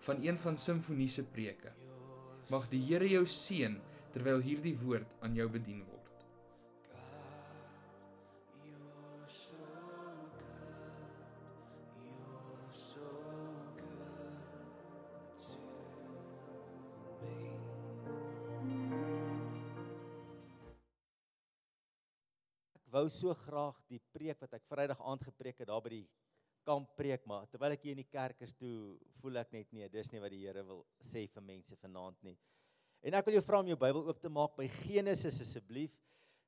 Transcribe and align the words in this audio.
van 0.00 0.22
een 0.24 0.38
van 0.38 0.56
Simfonie 0.56 1.08
se 1.08 1.24
preke. 1.24 1.72
Mag 2.50 2.68
die 2.72 2.80
Here 2.88 3.08
jou 3.08 3.26
seën 3.26 3.76
terwyl 4.14 4.40
hierdie 4.42 4.74
woord 4.80 5.10
aan 5.22 5.36
jou 5.38 5.46
bedien 5.52 5.84
word. 5.84 5.98
Ek 22.74 22.96
wou 22.96 23.06
so 23.14 23.36
graag 23.46 23.76
die 23.86 24.00
preek 24.10 24.40
wat 24.42 24.56
ek 24.58 24.66
Vrydag 24.66 24.98
aand 25.06 25.22
gepreek 25.28 25.62
het 25.62 25.70
daar 25.70 25.84
by 25.84 26.00
die 26.00 26.06
kamp 26.64 26.92
preek, 26.96 27.26
maar 27.26 27.46
terwyl 27.50 27.74
ek 27.74 27.82
hier 27.84 27.96
in 27.96 28.02
die 28.02 28.10
kerk 28.10 28.42
is 28.44 28.54
toe 28.54 28.98
voel 29.20 29.40
ek 29.42 29.52
net 29.52 29.72
nee, 29.72 29.88
dis 29.88 30.10
nie 30.12 30.20
wat 30.22 30.32
die 30.34 30.42
Here 30.44 30.62
wil 30.66 30.84
sê 31.04 31.26
vir 31.28 31.44
mense 31.44 31.76
vanaand 31.80 32.20
nie. 32.26 32.36
En 33.02 33.16
ek 33.16 33.26
wil 33.26 33.38
jou 33.38 33.44
vra 33.46 33.60
om 33.62 33.68
jou 33.70 33.78
Bybel 33.80 34.08
oop 34.10 34.20
te 34.20 34.28
maak 34.32 34.56
by 34.58 34.66
Genesis 34.82 35.40
asseblief. 35.40 35.92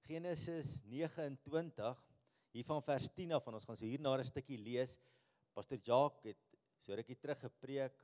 Genesis 0.05 0.81
29 0.85 2.01
hier 2.53 2.67
van 2.69 2.83
vers 2.85 3.09
10 3.17 3.33
af 3.39 3.47
en 3.49 3.57
ons 3.57 3.65
gaan 3.65 3.79
so 3.81 3.89
hier 3.89 4.01
na 4.01 4.17
'n 4.17 4.25
stukkie 4.25 4.59
lees. 4.59 4.99
Pastor 5.55 5.79
Jacques 5.79 6.25
het 6.25 6.41
so 6.81 6.95
rukkie 6.95 7.17
terug 7.17 7.41
gepreek 7.41 7.95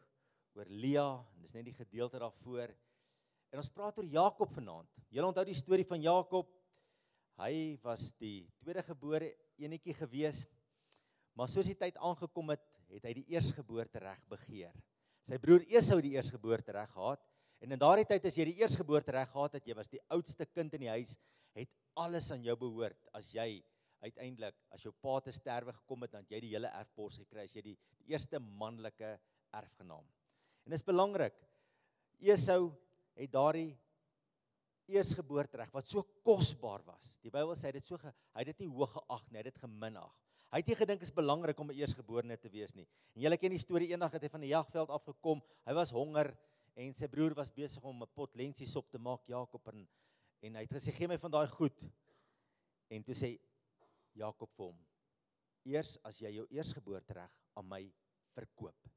oor 0.55 0.67
Lia 0.69 1.25
en 1.35 1.43
dis 1.43 1.55
net 1.55 1.65
die 1.65 1.77
gedeelte 1.77 2.19
daarvoor. 2.19 2.73
En 3.53 3.59
ons 3.59 3.69
praat 3.69 3.99
oor 3.99 4.05
Jakob 4.05 4.51
vanaand. 4.53 4.89
Julle 5.11 5.27
onthou 5.27 5.45
die 5.45 5.55
storie 5.55 5.85
van 5.85 6.01
Jakob. 6.01 6.49
Hy 7.39 7.79
was 7.83 8.11
die 8.19 8.49
tweede 8.61 8.83
gebore 8.83 9.35
enetjie 9.59 9.95
gewees. 9.95 10.47
Maar 11.39 11.51
soos 11.53 11.71
die 11.71 11.79
tyd 11.79 11.99
aangekom 12.03 12.51
het, 12.51 12.65
het 12.91 13.05
hy 13.07 13.15
die 13.21 13.29
eersgeboorte 13.37 14.03
reg 14.03 14.21
begeer. 14.31 14.75
Sy 15.23 15.39
broer 15.39 15.63
Esau 15.71 16.01
die 16.03 16.17
eersgeboorte 16.17 16.75
reg 16.75 16.91
gehad 16.91 17.23
En 17.59 17.75
in 17.75 17.81
daardie 17.81 18.07
tyd 18.07 18.29
as 18.29 18.37
jy 18.39 18.47
die 18.53 18.61
eersgeboorte 18.63 19.15
reg 19.15 19.31
gehad 19.33 19.57
het, 19.59 19.67
jy 19.67 19.75
was 19.75 19.91
die 19.91 20.03
oudste 20.15 20.47
kind 20.47 20.77
in 20.79 20.85
die 20.85 20.93
huis, 20.93 21.17
het 21.59 21.73
alles 21.99 22.31
aan 22.35 22.45
jou 22.47 22.55
behoort. 22.59 23.01
As 23.17 23.33
jy 23.35 23.59
uiteindelik 24.05 24.55
as 24.75 24.85
jou 24.85 24.93
pa 25.03 25.17
te 25.25 25.35
sterwe 25.35 25.75
gekom 25.75 26.07
het, 26.07 26.15
dan 26.15 26.29
jy 26.31 26.39
die 26.45 26.53
hele 26.53 26.71
erfpos 26.71 27.19
gekry, 27.19 27.49
as 27.49 27.57
jy 27.57 27.65
die, 27.73 27.75
die 27.99 28.15
eerste 28.15 28.39
manlike 28.39 29.17
erfgenaam. 29.59 30.07
En 30.63 30.75
dit 30.75 30.79
is 30.79 30.87
belangrik. 30.87 31.35
Esau 32.23 32.69
het 33.19 33.35
daardie 33.35 33.73
eersgeboorte 34.89 35.59
reg 35.59 35.75
wat 35.75 35.91
so 35.91 36.05
kosbaar 36.25 36.85
was. 36.87 37.17
Die 37.25 37.33
Bybel 37.35 37.59
sê 37.59 37.75
dit 37.75 37.85
so 37.85 37.99
ge, 37.99 38.15
hy 38.37 38.45
het 38.45 38.53
dit 38.55 38.63
nie 38.63 38.71
hoog 38.71 38.95
geag 38.95 39.27
nie, 39.27 39.41
hy 39.41 39.43
het 39.43 39.51
dit 39.51 39.63
geminag. 39.65 40.15
Hy 40.49 40.63
het 40.63 40.71
nie 40.71 40.79
gedink 40.81 41.03
is 41.05 41.13
belangrik 41.13 41.59
om 41.61 41.71
'n 41.71 41.77
eersgeborene 41.77 42.37
te 42.41 42.49
wees 42.49 42.75
nie. 42.75 42.87
En 43.15 43.23
julle 43.23 43.37
ken 43.37 43.51
die 43.51 43.61
storie 43.61 43.89
eendag 43.93 44.13
het 44.13 44.23
hy 44.23 44.29
van 44.29 44.41
die 44.41 44.55
jagveld 44.55 44.89
afgekom. 44.89 45.43
Hy 45.67 45.75
was 45.75 45.91
honger 45.91 46.37
en 46.75 46.95
sy 46.95 47.07
broer 47.07 47.35
was 47.35 47.51
besig 47.51 47.85
om 47.85 48.03
'n 48.03 48.09
pot 48.15 48.35
lentsiesop 48.35 48.89
te 48.91 48.99
maak 48.99 49.27
Jakob 49.27 49.67
en 49.69 49.89
en 50.41 50.55
hy 50.55 50.61
het 50.61 50.73
gesê 50.73 50.93
gee 50.95 51.09
my 51.09 51.19
van 51.19 51.31
daai 51.31 51.49
goed. 51.49 51.83
En 52.89 53.03
toe 53.03 53.15
sê 53.15 53.39
Jakob 54.15 54.51
vir 54.57 54.67
hom: 54.67 54.87
"Eers 55.65 55.99
as 56.05 56.19
jy 56.21 56.31
jou 56.31 56.47
eersgeboortereg 56.51 57.31
aan 57.57 57.69
my 57.69 57.93
verkoop." 58.35 58.89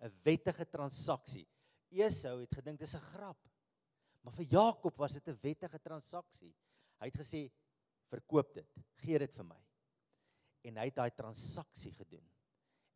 'n 0.00 0.12
Wettige 0.24 0.64
transaksie. 0.64 1.46
Esau 1.90 2.40
het 2.40 2.54
gedink 2.54 2.78
dis 2.78 2.94
'n 2.94 3.00
grap. 3.00 3.38
Maar 4.22 4.32
vir 4.32 4.46
Jakob 4.46 4.96
was 4.96 5.12
dit 5.12 5.28
'n 5.28 5.38
wettige 5.42 5.78
transaksie. 5.78 6.54
Hy 6.98 7.06
het 7.06 7.18
gesê: 7.18 7.50
"Verkoop 8.08 8.54
dit. 8.54 8.68
Gee 8.96 9.18
dit 9.18 9.32
vir 9.32 9.44
my." 9.44 9.71
En 10.68 10.78
hy 10.78 10.88
het 10.88 10.98
daai 10.98 11.10
transaksie 11.16 11.92
gedoen. 11.96 12.24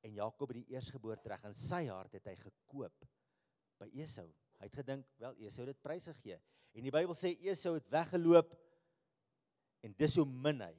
En 0.06 0.14
Jakob 0.14 0.52
het 0.52 0.60
die 0.60 0.76
eersgeboortereg 0.76 1.48
in 1.48 1.56
sy 1.58 1.86
hart 1.90 2.14
het 2.14 2.28
hy 2.30 2.36
gekoop 2.38 3.06
by 3.80 3.88
Esau. 3.98 4.28
Hy 4.60 4.68
het 4.68 4.78
gedink, 4.78 5.08
wel 5.20 5.34
Esau 5.44 5.66
het 5.66 5.74
dit 5.74 5.82
prys 5.82 6.06
gegee. 6.12 6.38
En 6.76 6.86
die 6.86 6.92
Bybel 6.94 7.16
sê 7.16 7.34
Esau 7.48 7.74
het 7.76 7.88
weggeloop 7.90 8.54
en 9.86 9.94
dis 9.98 10.16
hoe 10.18 10.26
min 10.26 10.62
hy 10.64 10.74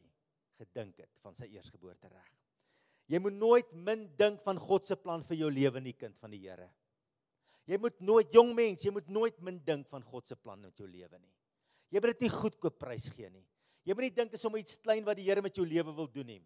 gedink 0.57 1.03
het 1.03 1.21
van 1.23 1.35
sy 1.37 1.49
eersgeboorte 1.53 2.09
reg. 2.11 2.33
Jy 3.07 3.21
moet 3.23 3.37
nooit 3.39 3.69
min 3.87 4.03
dink 4.19 4.41
van 4.43 4.59
God 4.59 4.87
se 4.87 4.97
plan 4.99 5.23
vir 5.27 5.39
jou 5.43 5.49
lewe 5.53 5.81
nie, 5.83 5.95
kind 5.95 6.17
van 6.19 6.33
die 6.33 6.41
Here. 6.43 6.67
Jy 7.67 7.79
moet 7.83 7.99
nooit 8.03 8.33
jong 8.35 8.53
mens, 8.55 8.83
jy 8.83 8.91
moet 8.95 9.07
nooit 9.11 9.39
min 9.43 9.59
dink 9.63 9.87
van 9.91 10.03
God 10.07 10.27
se 10.27 10.35
plan 10.39 10.59
met 10.63 10.75
jou 10.79 10.87
lewe 10.87 11.19
nie. 11.19 11.33
Jy 11.91 12.01
moet 12.03 12.13
dit 12.15 12.25
nie 12.25 12.33
goedkoop 12.33 12.77
prys 12.79 13.07
gee 13.15 13.29
nie. 13.31 13.43
Jy 13.87 13.95
moet 13.95 14.07
nie 14.07 14.15
dink 14.15 14.35
is 14.35 14.43
sommer 14.43 14.59
iets 14.59 14.79
klein 14.83 15.05
wat 15.07 15.19
die 15.19 15.27
Here 15.27 15.43
met 15.43 15.55
jou 15.55 15.65
lewe 15.67 15.93
wil 15.95 16.09
doen 16.11 16.27
nie. 16.35 16.41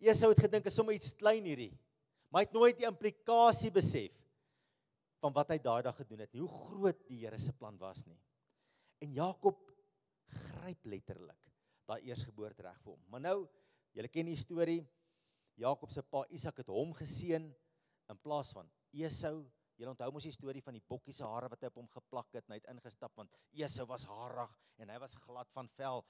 Esau 0.00 0.30
het 0.32 0.40
gedink 0.46 0.66
is 0.70 0.76
sommer 0.76 0.96
iets 0.96 1.12
klein 1.16 1.44
hierdie. 1.44 1.72
Maar 2.30 2.44
hy 2.44 2.48
het 2.48 2.56
nooit 2.56 2.78
die 2.78 2.88
implikasie 2.88 3.72
besef 3.74 4.16
van 5.20 5.34
wat 5.36 5.50
hy 5.52 5.58
daai 5.60 5.82
dag 5.84 5.96
gedoen 5.98 6.22
het, 6.24 6.30
nie 6.32 6.40
hoe 6.40 6.60
groot 6.70 7.00
die 7.10 7.18
Here 7.20 7.38
se 7.42 7.52
plan 7.52 7.76
was 7.80 8.00
nie. 8.06 8.16
En 9.04 9.12
Jakob 9.12 9.58
gryp 10.30 10.86
letterlik 10.88 11.50
daai 11.90 12.06
eersgeboorte 12.06 12.64
reg 12.64 12.78
vir 12.84 12.94
hom. 12.94 13.02
Maar 13.10 13.24
nou, 13.24 13.38
julle 13.96 14.08
ken 14.12 14.30
die 14.30 14.38
storie. 14.38 14.80
Jakob 15.60 15.90
se 15.92 16.04
pa 16.06 16.22
Isak 16.32 16.62
het 16.62 16.70
hom 16.72 16.94
geseën 16.96 17.50
in 18.10 18.20
plaas 18.24 18.54
van 18.56 18.70
Esau. 18.96 19.42
Julle 19.80 19.92
onthou 19.92 20.10
mos 20.14 20.24
die 20.28 20.32
storie 20.32 20.62
van 20.64 20.76
die 20.76 20.84
bokkie 20.88 21.12
se 21.16 21.26
hare 21.26 21.50
wat 21.50 21.60
hy 21.64 21.68
op 21.72 21.80
hom 21.80 21.90
geplak 21.92 22.32
het 22.36 22.46
en 22.46 22.54
hy 22.54 22.60
het 22.60 22.70
ingestap 22.72 23.12
want 23.18 23.36
Esau 23.56 23.86
was 23.90 24.06
harig 24.08 24.52
en 24.80 24.92
hy 24.92 24.98
was 25.02 25.16
glad 25.24 25.48
van 25.56 25.68
vel 25.76 26.04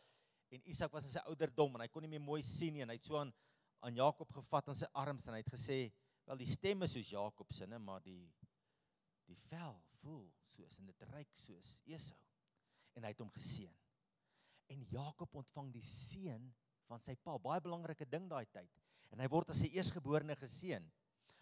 en 0.50 0.64
Isak 0.66 0.92
was 0.92 1.06
in 1.06 1.14
sy 1.14 1.22
ouderdom 1.30 1.76
en 1.76 1.84
hy 1.84 1.88
kon 1.92 2.02
nie 2.02 2.10
meer 2.10 2.24
mooi 2.24 2.40
sien 2.46 2.74
nie 2.74 2.82
en 2.82 2.90
hy 2.90 2.98
het 2.98 3.06
so 3.06 3.18
aan 3.20 3.30
aan 3.80 3.96
Jakob 3.96 4.30
gevat 4.32 4.68
in 4.68 4.78
sy 4.78 4.88
arms 4.92 5.26
en 5.26 5.34
hy 5.34 5.42
het 5.42 5.52
gesê 5.54 5.78
wel 6.28 6.40
die 6.42 6.50
stem 6.50 6.84
is 6.86 6.94
soos 6.94 7.10
Jakob 7.10 7.52
se, 7.52 7.66
maar 7.66 8.02
die 8.04 8.28
die 9.30 9.38
vel 9.46 9.76
voel 10.00 10.24
soos 10.42 10.78
en 10.80 10.88
dit 10.90 11.02
ryk 11.12 11.30
soos 11.38 11.76
Esau. 11.86 12.18
En 12.98 13.04
hy 13.06 13.12
het 13.12 13.20
hom 13.22 13.30
geseën. 13.30 13.74
En 14.74 14.82
Jakob 14.90 15.36
ontvang 15.38 15.68
die 15.74 15.84
seën 15.86 16.48
van 16.90 17.02
sy 17.02 17.14
pa, 17.14 17.36
baie 17.38 17.62
belangrike 17.62 18.08
ding 18.10 18.26
daai 18.30 18.46
tyd. 18.50 18.70
En 19.14 19.22
hy 19.22 19.28
word 19.30 19.52
as 19.54 19.62
sy 19.62 19.70
eersgeborene 19.76 20.34
geseën. 20.38 20.82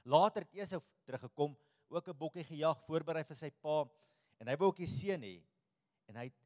Later 0.09 0.45
het 0.45 0.61
Esau 0.65 0.83
teruggekom, 1.09 1.57
ook 1.89 2.09
'n 2.09 2.19
bokkie 2.19 2.45
gejag, 2.45 2.85
voorberei 2.85 3.25
vir 3.25 3.37
sy 3.37 3.51
pa 3.51 3.89
en 4.41 4.49
hy 4.49 4.57
wou 4.57 4.69
ook 4.69 4.85
die 4.85 4.87
seën 4.87 5.23
hê. 5.23 5.43
En 6.09 6.17
hy 6.17 6.25
het 6.29 6.41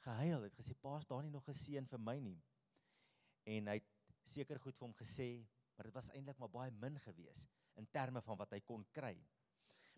gehuil, 0.00 0.42
het 0.42 0.56
gesê 0.56 0.74
pa's 0.74 1.06
daar 1.06 1.22
nie 1.22 1.30
nog 1.30 1.44
geseën 1.44 1.86
vir 1.86 1.98
my 1.98 2.18
nie. 2.18 2.40
En 3.44 3.66
hy 3.66 3.74
het 3.74 3.97
seker 4.28 4.58
goed 4.62 4.76
vir 4.76 4.86
hom 4.86 4.94
gesê, 4.94 5.46
maar 5.76 5.88
dit 5.88 5.94
was 5.94 6.10
eintlik 6.10 6.38
maar 6.38 6.52
baie 6.52 6.70
min 6.70 6.98
geweest 7.04 7.48
in 7.78 7.86
terme 7.86 8.20
van 8.20 8.38
wat 8.38 8.52
hy 8.52 8.60
kon 8.66 8.84
kry. 8.92 9.14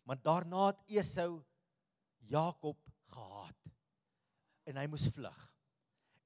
Maar 0.04 0.20
daarna 0.22 0.66
het 0.70 0.82
Esau 0.88 1.40
Jakob 2.28 2.78
gehaat. 3.14 3.70
En 4.68 4.76
hy 4.76 4.86
moes 4.90 5.06
vlug. 5.14 5.38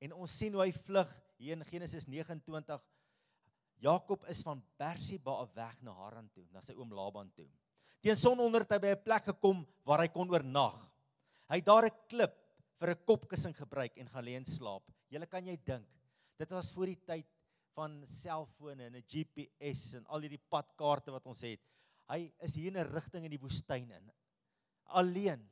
En 0.03 0.17
ons 0.19 0.39
sien 0.39 0.55
hoe 0.55 0.65
hy 0.67 0.73
vlug 0.85 1.11
hier 1.39 1.57
in 1.57 1.67
Genesis 1.69 2.09
29. 2.11 2.83
Jakob 3.85 4.25
is 4.31 4.43
van 4.47 4.63
Berseba 4.81 5.39
af 5.43 5.53
weg 5.57 5.77
na 5.85 5.95
Haran 5.97 6.29
toe, 6.35 6.45
na 6.53 6.63
sy 6.65 6.75
oom 6.79 6.93
Laban 6.95 7.31
toe. 7.37 7.49
Teen 8.05 8.19
sononder 8.21 8.65
het 8.65 8.75
hy 8.77 8.81
by 8.83 8.91
'n 8.95 9.05
plek 9.05 9.25
gekom 9.33 9.65
waar 9.85 10.01
hy 10.01 10.09
kon 10.09 10.31
oornag. 10.31 10.77
Hy 11.49 11.57
het 11.57 11.67
daar 11.67 11.87
'n 11.87 11.97
klip 12.09 12.35
vir 12.79 12.91
'n 12.91 13.05
kopkussing 13.07 13.57
gebruik 13.57 13.97
en 13.97 14.09
gaan 14.09 14.25
lê 14.25 14.37
en 14.37 14.45
slaap. 14.45 14.85
Julle 15.09 15.27
kan 15.27 15.47
jy 15.47 15.57
dink, 15.57 15.87
dit 16.39 16.51
was 16.51 16.73
voor 16.73 16.87
die 16.87 17.01
tyd 17.07 17.27
van 17.75 18.03
selfone 18.07 18.87
en 18.87 18.97
'n 18.97 19.07
GPS 19.07 19.95
en 19.99 20.07
al 20.07 20.21
hierdie 20.21 20.43
padkaarte 20.51 21.13
wat 21.13 21.27
ons 21.27 21.41
het. 21.43 21.61
Hy 22.09 22.33
is 22.41 22.55
hier 22.55 22.69
in 22.69 22.79
'n 22.79 22.93
rigting 22.93 23.25
in 23.25 23.31
die 23.31 23.41
woestyn 23.41 23.91
in. 23.91 24.13
Alleen. 24.85 25.51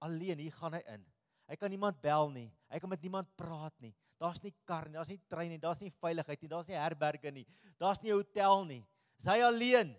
Alleen 0.00 0.38
hier 0.38 0.52
gaan 0.52 0.74
hy 0.74 0.82
in. 0.86 1.04
Hy 1.48 1.56
kan 1.56 1.70
niemand 1.70 2.00
bel 2.00 2.30
nie. 2.30 2.52
Hy 2.68 2.78
kan 2.78 2.88
met 2.88 3.02
niemand 3.02 3.36
praat 3.36 3.74
nie. 3.80 3.94
Daar's 4.18 4.42
nie 4.42 4.54
kar 4.64 4.88
nie, 4.88 4.94
daar's 4.94 5.08
nie 5.08 5.20
trein 5.30 5.50
nie, 5.50 5.58
daar's 5.58 5.80
nie 5.80 5.92
veiligheid 6.02 6.42
nie, 6.42 6.48
daar's 6.48 6.68
nie 6.68 6.76
herberge 6.76 7.30
nie. 7.30 7.46
Daar's 7.78 8.02
nie 8.02 8.10
'n 8.10 8.16
hotel 8.16 8.64
nie. 8.64 8.86
Is 9.18 9.26
hy 9.26 9.40
alleen? 9.42 9.96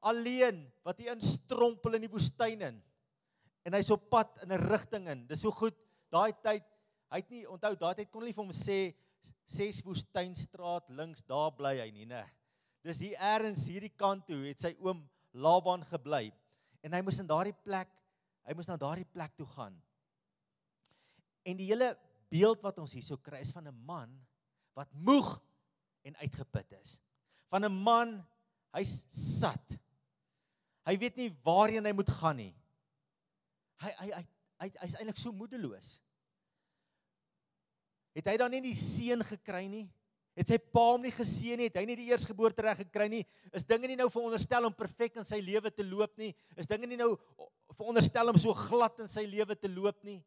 Alleen 0.00 0.72
wat 0.84 0.98
hy 0.98 1.10
instrompel 1.10 1.94
in 1.94 2.02
die 2.02 2.12
woestyn 2.12 2.60
in. 2.60 2.82
En 3.64 3.72
hy's 3.72 3.90
op 3.90 4.10
pad 4.10 4.38
in 4.42 4.52
'n 4.52 4.68
rigting 4.68 5.08
in. 5.08 5.26
Dis 5.26 5.40
so 5.40 5.50
goed. 5.50 5.74
Daai 6.10 6.32
tyd, 6.32 6.62
hy 7.10 7.16
het 7.16 7.30
nie 7.30 7.46
onthou 7.48 7.74
daai 7.74 7.94
tyd 7.94 8.10
kon 8.10 8.20
hulle 8.20 8.30
nie 8.30 8.36
vir 8.36 8.44
hom 8.44 8.52
sê 8.52 8.94
ses 9.46 9.82
woestynstraat 9.86 10.90
links 10.90 11.22
daar 11.26 11.52
bly 11.54 11.76
hy 11.78 11.90
nie, 11.94 12.06
né? 12.06 12.24
Dis 12.86 13.00
hier 13.02 13.18
eers 13.18 13.66
hierdie 13.66 13.92
kant 13.98 14.26
toe 14.26 14.42
het 14.46 14.62
sy 14.62 14.74
oom 14.82 15.04
Laban 15.36 15.82
gebly. 15.90 16.30
En 16.86 16.94
hy 16.94 17.02
moes 17.04 17.18
in 17.20 17.28
daardie 17.28 17.56
plek, 17.66 17.90
hy 18.46 18.54
moes 18.56 18.68
na 18.70 18.78
daardie 18.80 19.08
plek 19.10 19.34
toe 19.36 19.46
gaan. 19.56 19.74
En 21.46 21.58
die 21.58 21.66
hele 21.68 21.92
beeld 22.32 22.62
wat 22.64 22.78
ons 22.82 22.94
hierso 22.96 23.18
kry 23.22 23.42
is 23.42 23.52
van 23.54 23.68
'n 23.68 23.84
man 23.86 24.12
wat 24.74 24.92
moeg 24.94 25.40
en 26.04 26.16
uitgeput 26.16 26.72
is. 26.82 27.00
Van 27.50 27.64
'n 27.64 27.72
man, 27.72 28.26
hy's 28.72 29.04
sat. 29.10 29.76
Hy 30.86 30.96
weet 30.98 31.16
nie 31.16 31.30
waarheen 31.42 31.84
hy 31.84 31.92
moet 31.92 32.10
gaan 32.10 32.36
nie. 32.36 32.54
Hy 33.82 33.90
hy 33.90 34.10
hy 34.12 34.24
hy's 34.80 34.94
hy 34.94 35.00
eintlik 35.00 35.18
so 35.18 35.32
moedeloos. 35.32 36.00
Het 38.16 38.32
hy 38.32 38.36
dan 38.40 38.54
nie 38.54 38.62
die 38.64 38.76
seën 38.76 39.20
gekry 39.28 39.66
nie? 39.68 39.84
Het 40.36 40.52
sy 40.52 40.56
pa 40.60 40.82
hom 40.92 41.02
nie 41.04 41.12
geseën 41.12 41.60
nie? 41.60 41.68
Het 41.68 41.78
hy 41.80 41.84
nie 41.88 41.96
die 42.00 42.06
eersgeboorte 42.10 42.64
reg 42.64 42.80
gekry 42.82 43.08
nie? 43.12 43.22
Is 43.56 43.64
dinge 43.68 43.88
nie 43.88 43.96
nou 43.96 44.08
veronderstel 44.12 44.68
om 44.68 44.76
perfek 44.76 45.18
in 45.20 45.26
sy 45.28 45.38
lewe 45.44 45.72
te 45.72 45.84
loop 45.84 46.16
nie? 46.20 46.32
Is 46.56 46.68
dinge 46.68 46.88
nie 46.88 46.98
nou 47.00 47.14
veronderstel 47.76 48.32
om 48.32 48.40
so 48.40 48.56
glad 48.56 49.04
in 49.04 49.12
sy 49.12 49.26
lewe 49.28 49.56
te 49.56 49.68
loop 49.72 50.00
nie? 50.04 50.22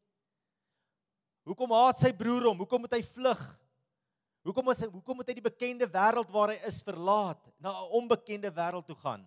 Hoekom 1.49 1.73
haat 1.73 2.01
sy 2.01 2.13
broer 2.13 2.49
hom? 2.51 2.61
Hoekom 2.61 2.85
moet 2.85 2.93
hy 2.97 3.01
vlug? 3.09 3.43
Hoekom 4.45 4.69
moet 4.69 4.85
hy 4.85 4.91
hoekom 4.93 5.19
moet 5.19 5.29
hy 5.29 5.37
die 5.39 5.47
bekende 5.49 5.89
wêreld 5.89 6.29
waar 6.33 6.53
hy 6.53 6.59
is 6.69 6.79
verlaat 6.85 7.41
na 7.57 7.73
'n 7.73 7.91
onbekende 8.01 8.53
wêreld 8.53 8.85
toe 8.85 8.97
gaan? 9.01 9.25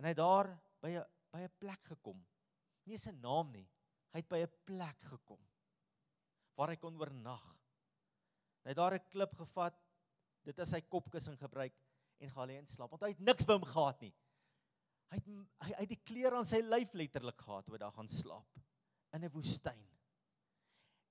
En 0.00 0.08
hy 0.08 0.14
daar 0.16 0.48
by 0.80 0.96
'n 0.96 1.04
by 1.32 1.40
'n 1.44 1.52
plek 1.60 1.80
gekom. 1.84 2.18
Nie 2.84 2.98
sy 2.98 3.12
naam 3.12 3.52
nie. 3.52 3.68
Hy 4.12 4.20
het 4.20 4.28
by 4.28 4.40
'n 4.40 4.52
plek 4.64 5.00
gekom 5.04 5.40
waar 6.62 6.76
hy 6.76 6.78
kon 6.78 6.98
oornag. 7.00 7.42
Hy 8.62 8.70
het 8.70 8.78
daar 8.78 8.94
'n 8.94 9.08
klip 9.10 9.34
gevat, 9.34 9.74
dit 10.46 10.58
as 10.58 10.70
sy 10.70 10.80
kopkussing 10.80 11.38
gebruik 11.38 11.74
en 12.20 12.30
gaan 12.30 12.48
lê 12.48 12.58
en 12.58 12.66
slaap. 12.66 12.90
Want 12.90 13.02
hy 13.02 13.08
het 13.08 13.20
niks 13.20 13.44
by 13.44 13.54
hom 13.58 13.66
gehad 13.66 14.00
nie. 14.00 14.14
Hy 15.10 15.16
het 15.16 15.26
hy 15.66 15.72
uit 15.80 15.88
die 15.88 16.02
klere 16.04 16.36
aan 16.36 16.46
sy 16.46 16.60
lyf 16.62 16.94
letterlik 16.94 17.40
gehad 17.40 17.64
toe 17.66 17.74
hy 17.74 17.78
daar 17.78 17.92
gaan 17.92 18.08
slaap 18.08 18.62
in 19.12 19.24
'n 19.24 19.32
woestyn. 19.34 19.82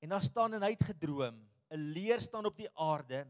En 0.02 0.10
daar 0.10 0.24
staan 0.24 0.54
en 0.54 0.64
hy 0.64 0.72
het 0.72 0.84
gedroom, 0.84 1.38
'n 1.70 1.94
leer 1.94 2.22
staan 2.22 2.46
op 2.46 2.56
die 2.56 2.72
aarde 2.76 3.28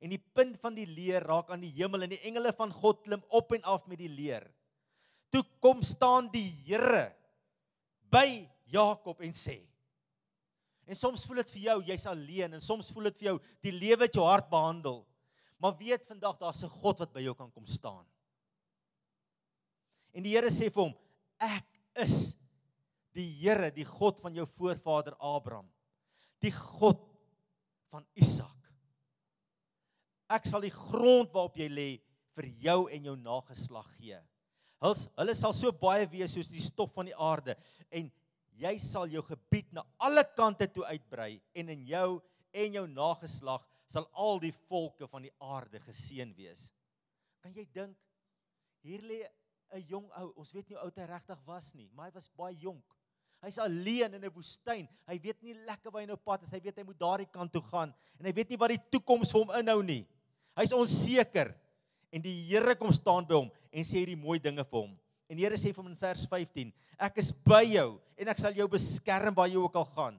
en 0.00 0.10
die 0.10 0.24
punt 0.34 0.60
van 0.60 0.74
die 0.74 0.86
leer 0.86 1.22
raak 1.22 1.50
aan 1.50 1.60
die 1.60 1.72
hemel 1.72 2.02
en 2.02 2.10
die 2.10 2.24
engele 2.28 2.52
van 2.52 2.70
God 2.72 3.02
klim 3.02 3.24
op 3.28 3.52
en 3.52 3.62
af 3.62 3.86
met 3.86 3.98
die 3.98 4.08
leer. 4.08 4.54
Toe 5.30 5.42
kom 5.60 5.82
staan 5.82 6.30
die 6.30 6.50
Here 6.66 7.16
by 8.10 8.48
Jakob 8.66 9.20
en 9.20 9.32
sê: 9.32 9.73
En 10.86 10.98
soms 10.98 11.24
voel 11.24 11.40
dit 11.42 11.52
vir 11.56 11.62
jou 11.68 11.76
jy's 11.88 12.06
alleen 12.10 12.56
en 12.56 12.60
soms 12.60 12.90
voel 12.92 13.08
dit 13.08 13.22
vir 13.22 13.28
jou 13.30 13.36
die 13.64 13.72
lewe 13.72 14.04
het 14.04 14.18
jou 14.18 14.24
hart 14.26 14.50
behandel. 14.50 15.02
Maar 15.58 15.76
weet 15.78 16.04
vandag 16.06 16.38
daar's 16.38 16.64
'n 16.64 16.68
God 16.68 16.98
wat 16.98 17.12
by 17.12 17.20
jou 17.20 17.34
kan 17.34 17.50
kom 17.50 17.66
staan. 17.66 18.04
En 20.12 20.22
die 20.22 20.34
Here 20.34 20.50
sê 20.50 20.70
vir 20.70 20.82
hom: 20.82 20.94
Ek 21.40 21.66
is 21.96 22.36
die 23.14 23.30
Here, 23.40 23.70
die 23.70 23.84
God 23.84 24.20
van 24.20 24.34
jou 24.34 24.46
voorvader 24.46 25.16
Abraham, 25.18 25.70
die 26.40 26.52
God 26.52 27.00
van 27.90 28.06
Isak. 28.14 28.50
Ek 30.30 30.46
sal 30.46 30.64
die 30.64 30.74
grond 30.74 31.32
waarop 31.34 31.56
jy 31.56 31.68
lê 31.68 31.88
vir 32.34 32.48
jou 32.64 32.78
en 32.90 33.04
jou 33.04 33.16
nageslag 33.16 33.86
gee. 33.98 34.18
Hulle 34.82 35.10
hulle 35.20 35.34
sal 35.34 35.54
so 35.56 35.72
baie 35.72 36.06
wees 36.10 36.34
soos 36.34 36.50
die 36.52 36.62
stof 36.62 36.92
van 36.96 37.08
die 37.08 37.16
aarde 37.16 37.54
en 37.90 38.10
jy 38.60 38.74
sal 38.78 39.10
jou 39.10 39.22
gebied 39.26 39.72
na 39.74 39.84
alle 39.98 40.24
kante 40.36 40.68
toe 40.70 40.84
uitbrei 40.86 41.40
en 41.54 41.72
in 41.74 41.86
jou 41.88 42.20
en 42.54 42.76
jou 42.78 42.86
nageslag 42.88 43.64
sal 43.90 44.06
al 44.12 44.40
die 44.42 44.54
volke 44.68 45.08
van 45.10 45.26
die 45.26 45.34
aarde 45.42 45.80
geseën 45.84 46.30
wees. 46.36 46.68
Kan 47.42 47.54
jy 47.54 47.66
dink 47.74 47.96
hier 48.84 49.02
lê 49.02 49.24
'n 49.74 49.84
jong 49.88 50.10
ou, 50.20 50.32
ons 50.36 50.52
weet 50.52 50.68
nie 50.68 50.76
hoe 50.76 50.84
oud 50.84 50.98
hy 50.98 51.06
regtig 51.08 51.40
was 51.46 51.74
nie, 51.74 51.88
maar 51.92 52.06
hy 52.06 52.14
was 52.14 52.30
baie 52.36 52.54
jonk. 52.54 52.84
Hy's 53.42 53.58
alleen 53.58 54.14
in 54.14 54.24
'n 54.24 54.32
woestyn. 54.32 54.88
Hy 55.06 55.18
weet 55.18 55.42
nie 55.42 55.54
lekker 55.54 55.90
waar 55.90 56.02
hy 56.02 56.06
nou 56.06 56.16
pad 56.16 56.42
is. 56.44 56.50
Hy 56.50 56.60
weet 56.60 56.78
hy 56.78 56.84
moet 56.84 56.98
daardie 56.98 57.30
kant 57.30 57.52
toe 57.52 57.62
gaan 57.62 57.92
en 58.18 58.26
hy 58.26 58.32
weet 58.32 58.50
nie 58.50 58.56
wat 58.56 58.70
die 58.70 58.82
toekoms 58.90 59.32
vir 59.32 59.40
hom 59.40 59.54
inhou 59.58 59.82
nie. 59.82 60.06
Hy's 60.56 60.72
onseker 60.72 61.54
en 62.12 62.22
die 62.22 62.46
Here 62.46 62.74
kom 62.74 62.92
staan 62.92 63.26
by 63.26 63.34
hom 63.34 63.50
en 63.72 63.84
sê 63.84 63.98
hierdie 63.98 64.16
mooi 64.16 64.38
dinge 64.38 64.64
vir 64.64 64.80
hom. 64.80 64.98
En 65.28 65.38
die 65.38 65.46
Here 65.46 65.56
sê 65.56 65.72
vir 65.72 65.82
hom 65.82 65.90
in 65.92 65.98
vers 66.00 66.26
15: 66.30 66.72
Ek 67.00 67.18
is 67.22 67.30
by 67.46 67.62
jou 67.66 67.88
en 68.20 68.30
ek 68.30 68.40
sal 68.42 68.56
jou 68.56 68.66
beskerm 68.70 69.36
waar 69.36 69.50
jy 69.50 69.60
ook 69.60 69.78
al 69.80 69.88
gaan. 69.96 70.18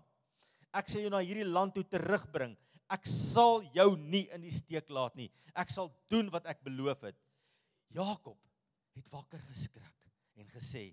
Ek 0.75 0.90
sal 0.92 1.06
jou 1.06 1.12
na 1.13 1.22
hierdie 1.24 1.48
land 1.48 1.75
toe 1.75 1.86
terugbring. 1.88 2.56
Ek 2.92 3.07
sal 3.10 3.63
jou 3.74 3.96
nie 3.98 4.25
in 4.36 4.44
die 4.46 4.54
steek 4.54 4.90
laat 4.94 5.16
nie. 5.18 5.30
Ek 5.56 5.72
sal 5.74 5.90
doen 6.12 6.30
wat 6.34 6.46
ek 6.52 6.62
beloof 6.66 7.07
het. 7.07 7.18
Jakob 7.96 8.38
het 8.98 9.07
wakker 9.13 9.42
geskrik 9.48 9.96
en 10.42 10.50
gesê: 10.52 10.90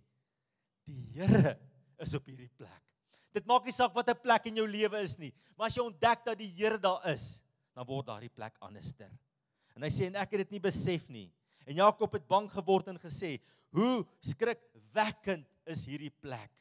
Die 0.87 1.03
Here 1.17 1.57
is 2.03 2.15
op 2.19 2.27
hierdie 2.29 2.51
plek. 2.59 2.83
Dit 3.33 3.49
maak 3.49 3.65
nie 3.65 3.73
saak 3.73 3.95
wat 3.97 4.09
'n 4.13 4.21
plek 4.21 4.47
in 4.51 4.61
jou 4.61 4.67
lewe 4.69 5.01
is 5.01 5.17
nie, 5.19 5.33
maar 5.57 5.67
as 5.67 5.77
jy 5.77 5.83
ontdek 5.83 6.25
dat 6.25 6.39
die 6.39 6.53
Here 6.53 6.79
daar 6.79 7.01
is, 7.09 7.41
dan 7.75 7.87
word 7.87 8.07
daardie 8.07 8.29
plek 8.29 8.55
anderster. 8.61 9.09
En 9.75 9.83
hy 9.83 9.89
sê 9.89 10.07
en 10.07 10.17
ek 10.17 10.37
het 10.37 10.45
dit 10.45 10.51
nie 10.53 10.61
besef 10.61 11.09
nie. 11.09 11.33
En 11.67 11.75
Jakob 11.75 12.13
het 12.13 12.29
bang 12.29 12.51
geword 12.51 12.89
en 12.89 12.99
gesê: 12.99 13.41
Hoe 13.73 14.05
skrikwekkend 14.21 15.49
is 15.73 15.85
hierdie 15.89 16.13
plek. 16.23 16.53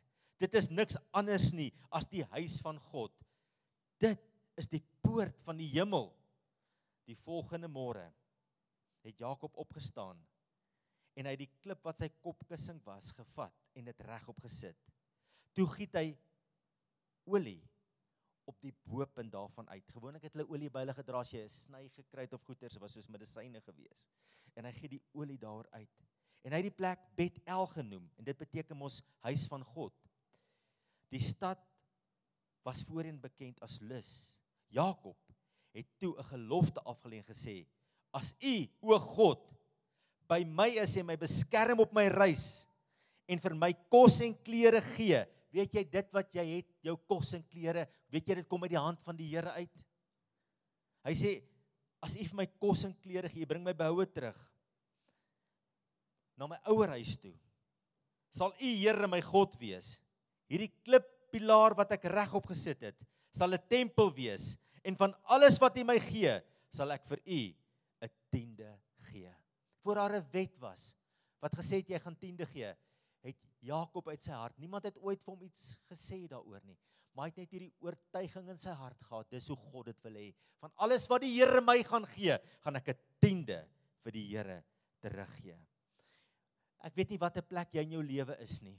Dit 0.42 0.56
is 0.58 0.72
niks 0.72 0.98
anders 1.13 1.52
nie 1.54 1.69
as 1.94 2.08
die 2.10 2.24
huis 2.34 2.58
van 2.63 2.80
God. 2.92 3.13
Dit 4.02 4.22
is 4.58 4.69
die 4.72 4.81
poort 5.04 5.38
van 5.46 5.60
die 5.60 5.69
hemel. 5.74 6.10
Die 7.10 7.18
volgende 7.25 7.69
môre 7.69 8.08
het 9.06 9.19
Jakob 9.19 9.58
opgestaan 9.60 10.19
en 11.18 11.28
hy 11.28 11.34
die 11.36 11.50
klip 11.62 11.81
wat 11.84 12.00
sy 12.00 12.08
kopkussing 12.24 12.80
was 12.86 13.12
gevat 13.18 13.56
en 13.75 13.90
dit 13.90 14.04
regop 14.08 14.38
gesit. 14.46 14.78
Toe 15.58 15.68
giet 15.74 15.98
hy 16.00 16.06
olie 17.28 17.60
op 18.50 18.58
die 18.63 18.74
bopunt 18.88 19.34
daarvan 19.34 19.68
uit. 19.69 19.92
Gewoonlik 19.92 20.25
het 20.25 20.38
hulle 20.38 20.48
olie 20.50 20.69
by 20.72 20.86
hulle 20.86 20.96
gedra 20.98 21.22
as 21.22 21.34
jy 21.34 21.44
'n 21.44 21.50
sny 21.50 21.84
gekry 21.90 22.25
het 22.25 22.34
of 22.34 22.46
goeters 22.48 22.80
was 22.80 22.94
soos 22.94 23.10
medisyne 23.10 23.62
gewees. 23.62 24.08
En 24.56 24.65
hy 24.65 24.72
gee 24.72 24.89
die 24.98 25.03
olie 25.13 25.38
daar 25.38 25.68
uit. 25.72 25.98
En 26.41 26.53
hy 26.53 26.62
het 26.62 26.69
die 26.71 26.77
plek 26.77 27.01
Bet-El 27.17 27.67
genoem 27.75 28.07
en 28.17 28.25
dit 28.25 28.38
beteken 28.38 28.77
mos 28.77 29.01
huis 29.25 29.45
van 29.50 29.63
God. 29.74 29.93
Die 31.13 31.21
stad 31.21 31.62
was 32.65 32.83
voorheen 32.88 33.19
bekend 33.21 33.62
as 33.65 33.79
Lus. 33.81 34.12
Jakob 34.71 35.17
het 35.75 35.88
toe 36.00 36.15
'n 36.17 36.24
gelofte 36.24 36.81
afgelê 36.83 37.17
en 37.17 37.29
gesê: 37.33 37.65
"As 38.13 38.36
U, 38.41 38.69
o 38.81 39.00
God, 39.00 39.41
by 40.27 40.43
my 40.43 40.69
is 40.69 40.98
en 40.98 41.05
my 41.05 41.15
beskerm 41.15 41.79
op 41.79 41.93
my 41.93 42.07
reis 42.07 42.67
en 43.27 43.39
vir 43.39 43.55
my 43.55 43.74
kos 43.89 44.21
en 44.21 44.33
klere 44.43 44.81
gee, 44.81 45.25
weet 45.51 45.74
jy 45.74 45.83
dit 45.83 46.13
wat 46.13 46.33
jy 46.33 46.45
het, 46.57 46.67
jou 46.81 46.98
kos 46.98 47.33
en 47.33 47.43
klere, 47.43 47.88
weet 48.10 48.27
jy 48.27 48.36
dit 48.36 48.48
kom 48.48 48.63
uit 48.63 48.71
die 48.71 48.79
hand 48.79 49.01
van 49.03 49.15
die 49.15 49.27
Here 49.27 49.51
uit?" 49.51 49.86
Hy 51.03 51.13
sê: 51.13 51.43
"As 52.01 52.15
U 52.15 52.24
vir 52.24 52.36
my 52.36 52.45
kos 52.45 52.86
en 52.86 52.93
klere 52.93 53.29
gee, 53.29 53.45
bring 53.45 53.63
my 53.63 53.74
behoue 53.74 54.05
terug." 54.05 54.50
Na 56.41 56.50
my 56.50 56.57
ouer 56.74 56.95
huis 56.98 57.13
toe. 57.21 57.36
Sal 58.33 58.55
U 58.57 58.69
Here 58.81 59.07
my 59.07 59.21
God 59.21 59.53
wees. 59.62 60.00
Hierdie 60.50 60.71
klippilaar 60.81 61.75
wat 61.77 61.93
ek 61.93 62.07
regop 62.10 62.50
gesit 62.50 62.81
het, 62.81 62.98
sal 63.31 63.53
'n 63.53 63.67
tempel 63.69 64.10
wees 64.10 64.57
en 64.83 64.98
van 64.98 65.13
alles 65.29 65.60
wat 65.62 65.77
U 65.77 65.83
my 65.86 66.00
gee, 66.00 66.33
sal 66.74 66.91
ek 66.91 67.05
vir 67.05 67.19
U 67.25 67.41
'n 68.01 68.10
tiende 68.33 68.71
gee. 69.12 69.29
Voor 69.83 69.95
daar 69.95 70.17
'n 70.17 70.29
wet 70.33 70.57
was 70.60 70.95
wat 71.41 71.53
gesê 71.57 71.81
het 71.81 71.89
jy 71.89 72.00
gaan 72.00 72.15
tiende 72.15 72.45
gee, 72.45 72.74
het 73.24 73.38
Jakob 73.62 74.07
uit 74.07 74.21
sy 74.21 74.31
hart. 74.31 74.57
Niemand 74.57 74.83
het 74.86 74.98
ooit 75.01 75.21
vir 75.21 75.33
hom 75.33 75.43
iets 75.43 75.75
gesê 75.89 76.27
daaroor 76.27 76.62
nie. 76.65 76.77
Maar 77.13 77.25
hy 77.25 77.29
het 77.29 77.38
net 77.38 77.51
hierdie 77.51 77.74
oortuiging 77.81 78.50
in 78.50 78.57
sy 78.57 78.69
hart 78.69 79.01
gehad. 79.01 79.29
Dis 79.29 79.48
hoe 79.48 79.57
God 79.57 79.86
dit 79.86 80.03
wil 80.03 80.13
hê. 80.13 80.33
Van 80.60 80.71
alles 80.77 81.07
wat 81.10 81.21
die 81.21 81.33
Here 81.33 81.62
my 81.62 81.83
gaan 81.83 82.05
gee, 82.05 82.38
gaan 82.63 82.75
ek 82.75 82.89
'n 82.89 83.00
tiende 83.19 83.67
vir 84.03 84.12
die 84.12 84.27
Here 84.27 84.63
teruggee. 85.01 85.57
Ek 86.83 86.95
weet 86.95 87.09
nie 87.13 87.21
watter 87.21 87.45
plek 87.45 87.73
jy 87.73 87.83
in 87.85 87.97
jou 87.97 88.03
lewe 88.03 88.35
is 88.41 88.61
nie. 88.61 88.77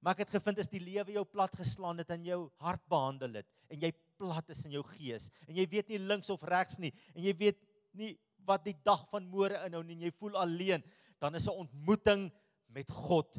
Maar 0.00 0.14
ek 0.14 0.26
het 0.26 0.36
gevind 0.36 0.60
as 0.60 0.70
die 0.70 0.82
lewe 0.82 1.16
jou 1.16 1.24
plat 1.24 1.54
geslaan 1.56 1.98
het 1.98 2.10
en 2.14 2.24
jou 2.24 2.40
hart 2.62 2.84
behandel 2.88 3.40
het 3.40 3.48
en 3.72 3.80
jy 3.80 3.90
plat 4.20 4.52
is 4.52 4.64
in 4.68 4.76
jou 4.76 4.84
gees 4.94 5.30
en 5.48 5.56
jy 5.56 5.64
weet 5.72 5.88
nie 5.90 5.98
links 5.98 6.30
of 6.30 6.44
regs 6.46 6.78
nie 6.78 6.92
en 7.14 7.24
jy 7.24 7.32
weet 7.36 7.58
nie 7.96 8.12
wat 8.46 8.64
die 8.66 8.76
dag 8.86 9.02
van 9.10 9.26
môre 9.26 9.58
inhou 9.66 9.82
nie 9.82 9.96
en 9.96 10.06
jy 10.06 10.12
voel 10.20 10.38
alleen, 10.38 10.84
dan 11.18 11.34
is 11.34 11.48
'n 11.48 11.66
ontmoeting 11.66 12.30
met 12.68 12.90
God 12.92 13.38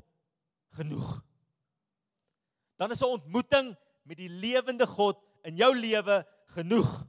genoeg. 0.76 1.24
Dan 2.78 2.92
is 2.92 3.02
'n 3.02 3.16
ontmoeting 3.16 3.76
met 4.04 4.18
die 4.18 4.30
lewende 4.30 4.86
God 4.86 5.24
in 5.44 5.56
jou 5.56 5.74
lewe 5.76 6.26
genoeg. 6.48 7.08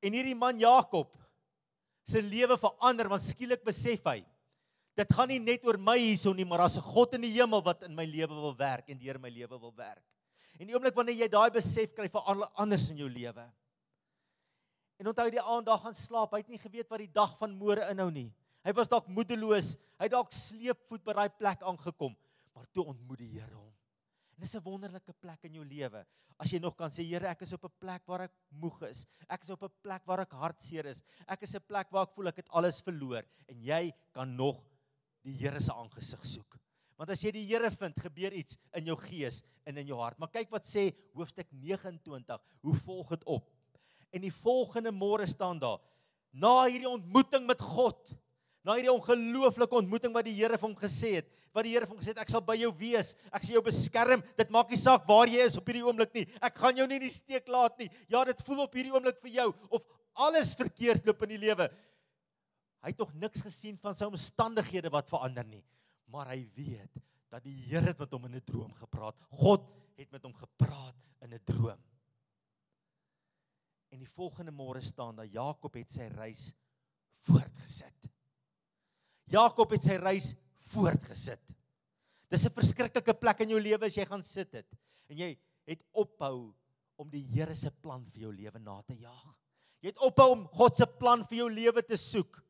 En 0.00 0.12
hierdie 0.12 0.38
man 0.38 0.58
Jakob 0.58 1.10
se 2.04 2.22
lewe 2.22 2.56
verander 2.58 3.08
want 3.08 3.22
skielik 3.22 3.64
besef 3.64 4.04
hy 4.04 4.24
Dit 4.98 5.12
gaan 5.14 5.30
nie 5.30 5.38
net 5.38 5.62
oor 5.66 5.78
my 5.78 5.94
hierso 6.00 6.32
nie, 6.34 6.44
maar 6.44 6.64
daar's 6.64 6.78
'n 6.78 6.82
God 6.82 7.14
in 7.14 7.22
die 7.22 7.36
hemel 7.38 7.62
wat 7.62 7.82
in 7.86 7.94
my 7.94 8.04
lewe 8.04 8.34
wil 8.34 8.56
werk 8.56 8.88
en 8.90 8.98
deur 8.98 9.18
my 9.18 9.30
lewe 9.30 9.58
wil 9.60 9.74
werk. 9.76 10.02
En 10.58 10.66
die 10.66 10.74
oomblik 10.74 10.94
wanneer 10.94 11.14
jy 11.14 11.28
daai 11.28 11.50
besef 11.50 11.94
kry 11.94 12.08
vir 12.08 12.50
anders 12.54 12.90
in 12.90 12.96
jou 12.96 13.08
lewe. 13.08 13.46
En 14.98 15.06
onthou 15.06 15.30
die 15.30 15.40
aand 15.40 15.66
daar 15.66 15.78
gaan 15.78 15.94
slaap, 15.94 16.32
hy 16.32 16.38
het 16.38 16.48
nie 16.48 16.58
geweet 16.58 16.90
wat 16.90 16.98
die 16.98 17.12
dag 17.14 17.36
van 17.38 17.54
môre 17.54 17.86
inhou 17.92 18.10
nie. 18.10 18.32
Hy 18.64 18.72
was 18.74 18.88
dalk 18.88 19.06
moedeloos, 19.06 19.76
hy 19.98 20.08
het 20.08 20.12
dalk 20.12 20.32
sleepvoet 20.34 21.04
by 21.04 21.14
daai 21.14 21.28
plek 21.28 21.62
aangekom, 21.62 22.16
maar 22.52 22.66
toe 22.74 22.84
ontmoet 22.84 23.18
die 23.18 23.30
Here 23.38 23.54
hom. 23.54 23.72
En 24.34 24.40
dis 24.40 24.54
'n 24.54 24.62
wonderlike 24.62 25.12
plek 25.12 25.44
in 25.44 25.54
jou 25.54 25.64
lewe. 25.64 26.04
As 26.38 26.50
jy 26.50 26.58
nog 26.58 26.76
kan 26.76 26.90
sê 26.90 27.06
Here, 27.06 27.28
ek 27.28 27.42
is 27.42 27.52
op 27.52 27.64
'n 27.64 27.78
plek 27.78 28.02
waar 28.06 28.22
ek 28.22 28.32
moeg 28.50 28.82
is. 28.82 29.06
Ek 29.28 29.42
is 29.42 29.50
op 29.50 29.62
'n 29.62 29.70
plek 29.82 30.02
waar 30.06 30.20
ek 30.20 30.32
hartseer 30.32 30.86
is. 30.86 31.02
Ek 31.28 31.42
is 31.42 31.54
'n 31.54 31.60
plek 31.60 31.86
waar 31.90 32.02
ek 32.02 32.14
voel 32.14 32.28
ek 32.28 32.36
het 32.36 32.48
alles 32.50 32.80
verloor 32.82 33.22
en 33.48 33.62
jy 33.62 33.92
kan 34.12 34.34
nog 34.34 34.64
die 35.26 35.36
Here 35.38 35.60
se 35.60 35.74
aangesig 35.74 36.24
soek. 36.26 36.58
Want 36.98 37.12
as 37.14 37.22
jy 37.22 37.30
die 37.36 37.46
Here 37.46 37.70
vind, 37.70 37.98
gebeur 38.02 38.34
iets 38.34 38.58
in 38.76 38.90
jou 38.90 38.96
gees 39.04 39.42
en 39.68 39.78
in 39.78 39.86
jou 39.86 39.98
hart. 40.00 40.18
Maar 40.18 40.32
kyk 40.34 40.50
wat 40.54 40.66
sê 40.66 40.88
hoofstuk 41.16 41.46
29. 41.52 42.40
Hoe 42.66 42.76
volg 42.82 43.14
dit 43.14 43.26
op? 43.30 43.46
En 44.14 44.24
die 44.24 44.34
volgende 44.34 44.92
môre 44.94 45.28
staan 45.30 45.60
daar: 45.62 45.78
Na 46.32 46.64
hierdie 46.66 46.90
ontmoeting 46.90 47.46
met 47.46 47.60
God, 47.62 48.00
na 48.66 48.74
hierdie 48.76 48.92
ongelooflike 48.92 49.78
ontmoeting 49.78 50.14
wat 50.16 50.26
die 50.26 50.36
Here 50.36 50.58
vir 50.58 50.66
hom 50.66 50.76
gesê 50.78 51.18
het, 51.20 51.28
wat 51.54 51.64
die 51.64 51.74
Here 51.76 51.86
vir 51.86 51.94
hom 51.94 52.00
gesê 52.02 52.12
het, 52.14 52.22
ek 52.24 52.32
sal 52.32 52.42
by 52.44 52.56
jou 52.58 52.72
wees, 52.80 53.14
ek 53.30 53.46
sal 53.46 53.58
jou 53.58 53.64
beskerm. 53.68 54.24
Dit 54.40 54.50
maak 54.54 54.72
nie 54.72 54.80
saak 54.80 55.06
waar 55.08 55.30
jy 55.30 55.46
is 55.46 55.58
op 55.60 55.70
hierdie 55.70 55.84
oomblik 55.86 56.12
nie. 56.16 56.26
Ek 56.42 56.58
gaan 56.58 56.76
jou 56.76 56.88
nie 56.90 56.98
in 56.98 57.06
die 57.06 57.14
steek 57.14 57.48
laat 57.52 57.78
nie. 57.80 57.88
Ja, 58.10 58.24
dit 58.28 58.42
voel 58.46 58.64
op 58.66 58.74
hierdie 58.74 58.94
oomblik 58.94 59.22
vir 59.22 59.36
jou 59.38 59.48
of 59.70 59.86
alles 60.18 60.50
verkeerd 60.58 61.06
loop 61.06 61.22
in 61.28 61.36
die 61.36 61.42
lewe. 61.46 61.68
Hy 62.82 62.92
het 62.92 62.98
nog 62.98 63.14
niks 63.14 63.42
gesien 63.42 63.78
van 63.82 63.94
sy 63.94 64.06
omstandighede 64.06 64.90
wat 64.94 65.10
verander 65.10 65.46
nie, 65.46 65.64
maar 66.06 66.30
hy 66.30 66.44
weet 66.54 67.00
dat 67.28 67.44
die 67.44 67.56
Here 67.66 67.90
het 67.90 67.98
met 67.98 68.12
hom 68.12 68.24
in 68.24 68.36
'n 68.36 68.44
droom 68.44 68.72
gepraat. 68.74 69.16
God 69.30 69.66
het 69.96 70.10
met 70.12 70.22
hom 70.22 70.34
gepraat 70.34 70.96
in 71.20 71.34
'n 71.34 71.44
droom. 71.44 71.80
En 73.90 73.98
die 73.98 74.08
volgende 74.14 74.52
môre 74.52 74.80
staan 74.80 75.16
dat 75.16 75.32
Jakob 75.32 75.74
het 75.74 75.90
sy 75.90 76.08
reis 76.12 76.54
voortgesit. 77.26 78.08
Jakob 79.24 79.70
het 79.70 79.82
sy 79.82 79.96
reis 79.96 80.34
voortgesit. 80.72 81.42
Dis 82.28 82.44
'n 82.44 82.52
verskriklike 82.52 83.14
plek 83.14 83.40
in 83.40 83.48
jou 83.48 83.60
lewe 83.60 83.86
as 83.86 83.96
jy 83.96 84.04
gaan 84.04 84.22
sit 84.22 84.50
dit 84.52 84.66
en 85.08 85.16
jy 85.16 85.38
het 85.66 85.82
ophou 85.92 86.54
om 86.96 87.08
die 87.10 87.24
Here 87.32 87.54
se 87.54 87.70
plan 87.70 88.04
vir 88.04 88.22
jou 88.22 88.32
lewe 88.32 88.58
na 88.58 88.82
te 88.82 88.94
jaag. 88.94 89.36
Jy 89.80 89.88
het 89.88 89.98
ophou 89.98 90.32
om 90.32 90.46
God 90.46 90.76
se 90.76 90.86
plan 90.86 91.24
vir 91.24 91.38
jou 91.38 91.48
lewe 91.50 91.82
te 91.82 91.96
soek. 91.96 92.42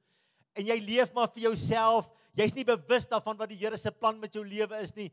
En 0.59 0.67
jy 0.67 0.79
leef 0.83 1.13
maar 1.15 1.31
vir 1.31 1.47
jouself. 1.49 2.09
Jy's 2.39 2.55
nie 2.57 2.67
bewus 2.67 3.07
daarvan 3.11 3.39
wat 3.39 3.51
die 3.53 3.59
Here 3.61 3.79
se 3.79 3.93
plan 3.95 4.19
met 4.19 4.35
jou 4.35 4.45
lewe 4.47 4.83
is 4.83 4.95
nie. 4.97 5.09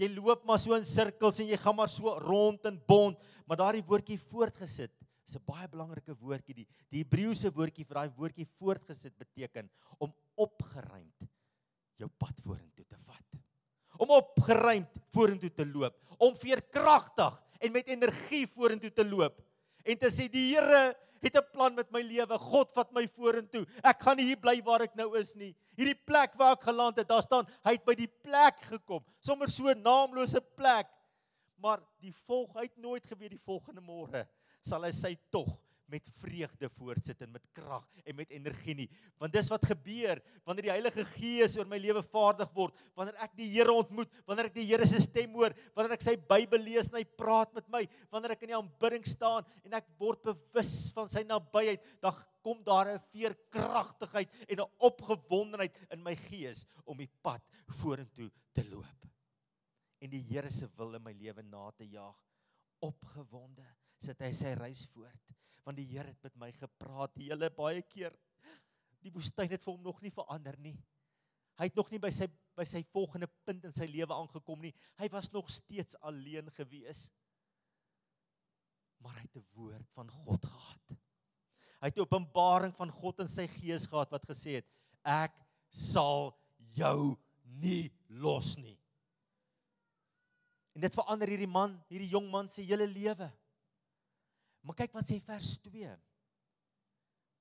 Jy 0.00 0.08
loop 0.14 0.44
maar 0.48 0.60
so 0.60 0.76
in 0.76 0.86
sirkels 0.86 1.40
en 1.42 1.48
jy 1.50 1.58
gaan 1.60 1.76
maar 1.76 1.90
so 1.92 2.12
rond 2.22 2.64
en 2.68 2.78
bond, 2.88 3.18
maar 3.44 3.58
daardie 3.60 3.84
woordjie 3.84 4.20
voortgesit 4.30 4.92
is 5.28 5.36
'n 5.36 5.44
baie 5.46 5.68
belangrike 5.68 6.14
woordjie. 6.14 6.54
Die 6.54 6.68
die 6.90 7.02
Hebreëse 7.02 7.50
woordjie 7.52 7.84
vir 7.84 7.94
daai 7.94 8.10
woordjie 8.16 8.46
voortgesit 8.58 9.16
beteken 9.18 9.70
om 9.98 10.12
opgeruimd 10.36 11.28
jou 12.00 12.08
pad 12.18 12.40
vorentoe 12.44 12.86
te 12.88 12.96
vat. 13.04 13.40
Om 14.00 14.10
opgeruimd 14.10 14.88
vorentoe 15.12 15.50
te 15.52 15.66
loop, 15.66 15.94
om 16.18 16.34
veerkragtig 16.34 17.36
en 17.60 17.72
met 17.72 17.88
energie 17.88 18.46
vorentoe 18.46 18.90
te 18.90 19.04
loop 19.04 19.40
en 19.84 19.98
te 19.98 20.10
sê 20.12 20.28
die 20.28 20.54
Here 20.54 20.94
het 21.20 21.36
'n 21.36 21.50
plan 21.52 21.74
met 21.74 21.90
my 21.92 22.02
lewe. 22.02 22.38
God 22.38 22.72
vat 22.72 22.92
my 22.92 23.06
vorentoe. 23.06 23.66
Ek 23.82 24.02
gaan 24.02 24.16
nie 24.16 24.26
hier 24.26 24.40
bly 24.40 24.62
waar 24.62 24.82
ek 24.82 24.94
nou 24.94 25.18
is 25.18 25.34
nie. 25.34 25.54
Hierdie 25.76 26.00
plek 26.06 26.34
waar 26.34 26.52
ek 26.52 26.62
geland 26.62 26.96
het, 26.96 27.08
daar 27.08 27.22
staan 27.22 27.46
hy 27.64 27.72
het 27.72 27.84
by 27.84 27.94
die 27.94 28.10
plek 28.22 28.60
gekom. 28.60 29.04
Sommer 29.20 29.48
so 29.48 29.68
'n 29.68 29.82
naamlose 29.82 30.40
plek. 30.40 30.86
Maar 31.56 31.80
die 32.00 32.12
volg 32.12 32.56
uit 32.56 32.76
nooit 32.76 33.06
geweet 33.06 33.30
die 33.30 33.44
volgende 33.44 33.80
môre 33.80 34.26
sal 34.62 34.82
hy 34.82 34.90
sy 34.90 35.16
tog 35.30 35.48
met 35.90 36.06
vreugde 36.22 36.68
voortsit 36.72 37.22
en 37.24 37.32
met 37.34 37.46
krag 37.56 37.84
en 38.04 38.16
met 38.16 38.30
energie 38.30 38.74
nie. 38.78 38.86
Want 39.20 39.34
dis 39.34 39.50
wat 39.52 39.66
gebeur 39.66 40.20
wanneer 40.46 40.68
die 40.68 40.72
Heilige 40.72 41.04
Gees 41.16 41.56
oor 41.58 41.68
my 41.70 41.80
lewe 41.82 42.02
vaardig 42.06 42.50
word, 42.56 42.76
wanneer 42.98 43.18
ek 43.24 43.34
die 43.38 43.48
Here 43.50 43.74
ontmoet, 43.74 44.10
wanneer 44.28 44.50
ek 44.50 44.56
die 44.56 44.66
Here 44.68 44.86
se 44.88 45.02
stem 45.02 45.34
hoor, 45.38 45.54
wanneer 45.74 45.96
ek 45.98 46.06
sy 46.06 46.16
Bybel 46.30 46.64
lees 46.64 46.90
en 46.90 47.00
hy 47.00 47.04
praat 47.18 47.52
met 47.56 47.66
my, 47.72 47.82
wanneer 48.14 48.36
ek 48.36 48.46
in 48.46 48.54
die 48.54 48.58
aanbidding 48.58 49.06
staan 49.08 49.46
en 49.64 49.78
ek 49.80 49.90
word 50.00 50.22
bewus 50.30 50.74
van 50.96 51.10
sy 51.12 51.24
nabyheid, 51.26 51.84
dan 52.02 52.16
kom 52.40 52.62
daar 52.64 52.94
'n 52.94 53.02
veerkragtigheid 53.12 54.30
en 54.48 54.60
'n 54.60 54.72
opgewondenheid 54.78 55.76
in 55.90 56.02
my 56.02 56.14
gees 56.16 56.64
om 56.86 56.96
die 56.96 57.10
pad 57.22 57.42
vorentoe 57.82 58.30
te 58.54 58.64
loop. 58.70 59.06
En 60.00 60.10
die 60.10 60.22
Here 60.22 60.50
se 60.50 60.66
wil 60.76 60.94
in 60.94 61.02
my 61.02 61.12
lewe 61.12 61.42
na 61.42 61.70
te 61.72 61.84
jaag 61.84 62.16
opgewonde 62.80 63.66
sit 64.00 64.20
hy 64.24 64.32
sy 64.32 64.54
reis 64.56 64.86
voort 64.94 65.34
want 65.70 65.78
die 65.78 65.86
Here 65.92 66.10
het 66.10 66.22
met 66.26 66.36
my 66.38 66.50
gepraat 66.58 67.14
die 67.14 67.28
hele 67.30 67.50
baie 67.54 67.82
keer. 67.86 68.14
Die 69.00 69.12
woestyn 69.14 69.48
het 69.52 69.62
vir 69.62 69.72
hom 69.72 69.84
nog 69.86 70.00
nie 70.02 70.12
verander 70.12 70.58
nie. 70.58 70.74
Hy 71.60 71.68
het 71.68 71.78
nog 71.78 71.90
nie 71.92 72.00
by 72.02 72.10
sy 72.14 72.26
by 72.58 72.66
sy 72.68 72.82
volgende 72.92 73.28
punt 73.46 73.62
in 73.64 73.72
sy 73.72 73.86
lewe 73.88 74.12
aangekom 74.12 74.60
nie. 74.60 74.72
Hy 75.00 75.06
was 75.14 75.30
nog 75.32 75.46
steeds 75.48 75.96
alleen 76.04 76.50
gewees. 76.58 77.06
Maar 79.00 79.14
hy 79.16 79.22
het 79.22 79.36
'n 79.36 79.46
woord 79.54 79.88
van 79.94 80.10
God 80.10 80.44
gehad. 80.44 80.98
Hy 81.80 81.88
het 81.88 81.96
'n 81.96 82.04
openbaring 82.04 82.74
van 82.76 82.90
God 82.90 83.20
in 83.20 83.28
sy 83.28 83.46
gees 83.46 83.86
gehad 83.86 84.10
wat 84.10 84.26
gesê 84.26 84.60
het: 84.60 84.66
"Ek 85.04 85.32
sal 85.70 86.36
jou 86.74 87.16
nie 87.44 87.92
los 88.08 88.56
nie." 88.58 88.78
En 90.74 90.80
dit 90.80 90.94
verander 90.94 91.28
hierdie 91.28 91.46
man, 91.46 91.80
hierdie 91.88 92.10
jong 92.10 92.30
man 92.30 92.48
se 92.48 92.62
hele 92.62 92.86
lewe. 92.86 93.32
Maar 94.66 94.76
kyk 94.82 94.94
wat 94.96 95.08
sê 95.08 95.18
vers 95.24 95.56
2. 95.64 95.90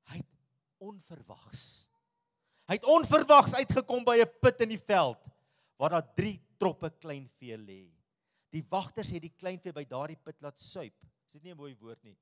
Hy 0.10 0.18
het 0.18 0.36
onverwags. 0.80 1.64
Hy 2.70 2.78
het 2.78 2.88
onverwags 2.88 3.56
uitgekom 3.58 4.06
by 4.06 4.20
'n 4.22 4.34
put 4.42 4.62
in 4.62 4.70
die 4.70 4.84
veld 4.92 5.20
waar 5.78 5.90
daar 5.90 6.14
3 6.16 6.40
troppe 6.58 6.90
kleinvee 6.90 7.58
lê. 7.58 7.84
Die 8.52 8.66
wagters 8.70 9.12
het 9.12 9.22
die 9.22 9.36
kleinvee 9.38 9.74
by 9.74 9.86
daardie 9.86 10.18
put 10.18 10.42
laat 10.42 10.60
suip. 10.60 10.96
Is 11.28 11.34
dit 11.34 11.44
nie 11.44 11.52
'n 11.52 11.58
mooi 11.58 11.76
woord 11.76 12.04
nie? 12.04 12.18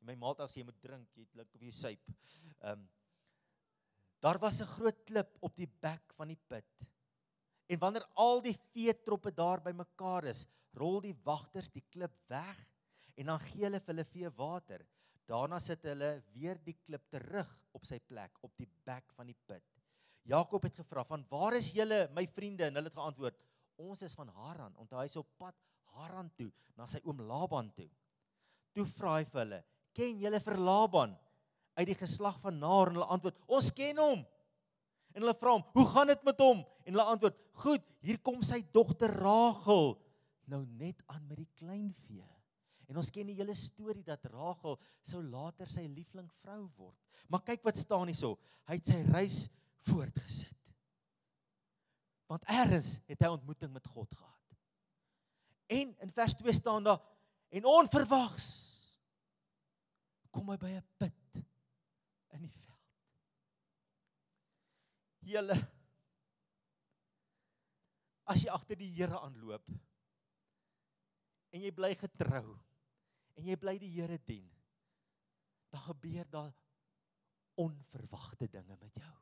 My 0.00 0.14
maaltyd 0.14 0.50
sê 0.50 0.58
jy 0.58 0.64
moet 0.64 0.82
drink, 0.82 1.08
jy 1.16 1.26
klink 1.26 1.54
of 1.54 1.60
jy 1.60 1.70
suip. 1.70 2.00
Ehm 2.60 2.72
um, 2.72 2.88
Daar 4.24 4.38
was 4.38 4.60
'n 4.60 4.72
groot 4.76 5.04
klip 5.04 5.36
op 5.40 5.56
die 5.56 5.68
bek 5.80 6.12
van 6.16 6.28
die 6.28 6.40
put. 6.48 6.86
En 7.66 7.78
wanneer 7.78 8.06
al 8.14 8.40
die 8.42 8.58
vee 8.72 9.02
troppe 9.02 9.32
daar 9.32 9.60
bymekaar 9.60 10.24
is, 10.24 10.46
rol 10.72 11.00
die 11.00 11.16
wagters 11.22 11.68
die 11.68 11.84
klip 11.90 12.14
weg 12.28 12.73
en 13.16 13.30
dan 13.30 13.40
gee 13.48 13.64
hulle 13.66 13.80
vir 13.80 13.94
hulle 13.94 14.06
vee 14.10 14.30
water. 14.38 14.84
Daarna 15.28 15.58
sit 15.62 15.84
hulle 15.88 16.18
weer 16.34 16.58
die 16.66 16.76
klip 16.84 17.06
terug 17.12 17.48
op 17.72 17.86
sy 17.88 17.98
plek 17.98 18.36
op 18.44 18.52
die 18.60 18.68
bek 18.84 19.12
van 19.16 19.30
die 19.30 19.38
put. 19.48 19.64
Jakob 20.28 20.64
het 20.64 20.76
gevra: 20.80 21.04
"Van 21.04 21.24
waar 21.30 21.56
is 21.56 21.72
julle, 21.72 22.08
my 22.12 22.26
vriende?" 22.26 22.64
En 22.64 22.74
hulle 22.74 22.88
het 22.88 22.98
geantwoord: 22.98 23.36
"Ons 23.76 24.02
is 24.02 24.14
van 24.14 24.28
Haran." 24.28 24.74
Want 24.76 24.90
hy 24.90 25.04
is 25.04 25.16
op 25.16 25.28
pad 25.38 25.54
Haran 25.94 26.30
toe 26.36 26.50
na 26.76 26.86
sy 26.86 27.00
oom 27.04 27.20
Laban 27.20 27.70
toe. 27.74 27.88
Toe 28.72 28.86
vra 28.86 29.18
hy 29.18 29.24
vir 29.24 29.40
hulle: 29.40 29.64
"Ken 29.94 30.18
julle 30.18 30.40
vir 30.40 30.56
Laban 30.56 31.18
uit 31.76 31.86
die 31.86 31.94
geslag 31.94 32.40
van 32.40 32.58
Naar?" 32.58 32.88
En 32.88 32.94
hulle 32.94 33.12
antwoord: 33.16 33.38
"Ons 33.46 33.70
ken 33.72 33.98
hom." 33.98 34.26
En 35.14 35.22
hulle 35.22 35.34
vra 35.34 35.52
hom: 35.52 35.64
"Hoe 35.72 35.86
gaan 35.86 36.06
dit 36.06 36.24
met 36.24 36.38
hom?" 36.38 36.64
En 36.84 36.92
hulle 36.92 37.10
antwoord: 37.14 37.36
"Goed, 37.52 37.82
hier 38.00 38.18
kom 38.18 38.42
sy 38.42 38.64
dogter 38.72 39.10
Rachel 39.10 39.98
nou 40.44 40.66
net 40.66 41.02
aan 41.06 41.26
met 41.26 41.36
die 41.36 41.52
kleinvee." 41.54 42.33
En 42.88 42.98
ons 43.00 43.10
ken 43.10 43.28
die 43.30 43.36
hele 43.38 43.54
storie 43.56 44.04
dat 44.04 44.26
Rachel 44.32 44.76
sou 45.06 45.22
later 45.22 45.70
sy 45.70 45.86
liefling 45.88 46.28
vrou 46.42 46.66
word. 46.76 46.98
Maar 47.32 47.44
kyk 47.46 47.64
wat 47.64 47.80
staan 47.80 48.10
hierso. 48.10 48.36
Hy 48.68 48.78
het 48.78 48.90
sy 48.90 49.00
reis 49.08 49.38
voortgesit. 49.88 50.52
Want 52.30 52.46
eers 52.50 52.98
het 53.08 53.24
hy 53.24 53.30
ontmoeting 53.32 53.72
met 53.72 53.86
God 53.88 54.12
gehad. 54.12 54.56
En 55.74 55.94
in 56.04 56.12
vers 56.12 56.36
2 56.40 56.52
staan 56.52 56.84
daar 56.84 57.00
en 57.54 57.68
onverwags 57.70 58.48
kom 60.34 60.50
hy 60.50 60.56
by 60.58 60.72
'n 60.74 60.86
put 60.98 61.44
in 62.34 62.42
die 62.42 62.50
veld. 62.50 62.90
Julle 65.20 65.56
as 68.26 68.42
jy 68.42 68.50
agter 68.50 68.76
die 68.76 68.90
Here 68.96 69.20
aanloop 69.20 69.68
en 71.54 71.62
jy 71.62 71.70
bly 71.70 71.94
getrou 71.94 72.58
en 73.38 73.48
jy 73.48 73.56
bly 73.58 73.76
die 73.80 73.92
Here 73.94 74.18
dien, 74.26 74.46
dan 75.74 75.82
gebeur 75.88 76.26
daar 76.30 76.52
onverwagte 77.60 78.48
dinge 78.50 78.76
met 78.80 78.94
jou. 78.98 79.14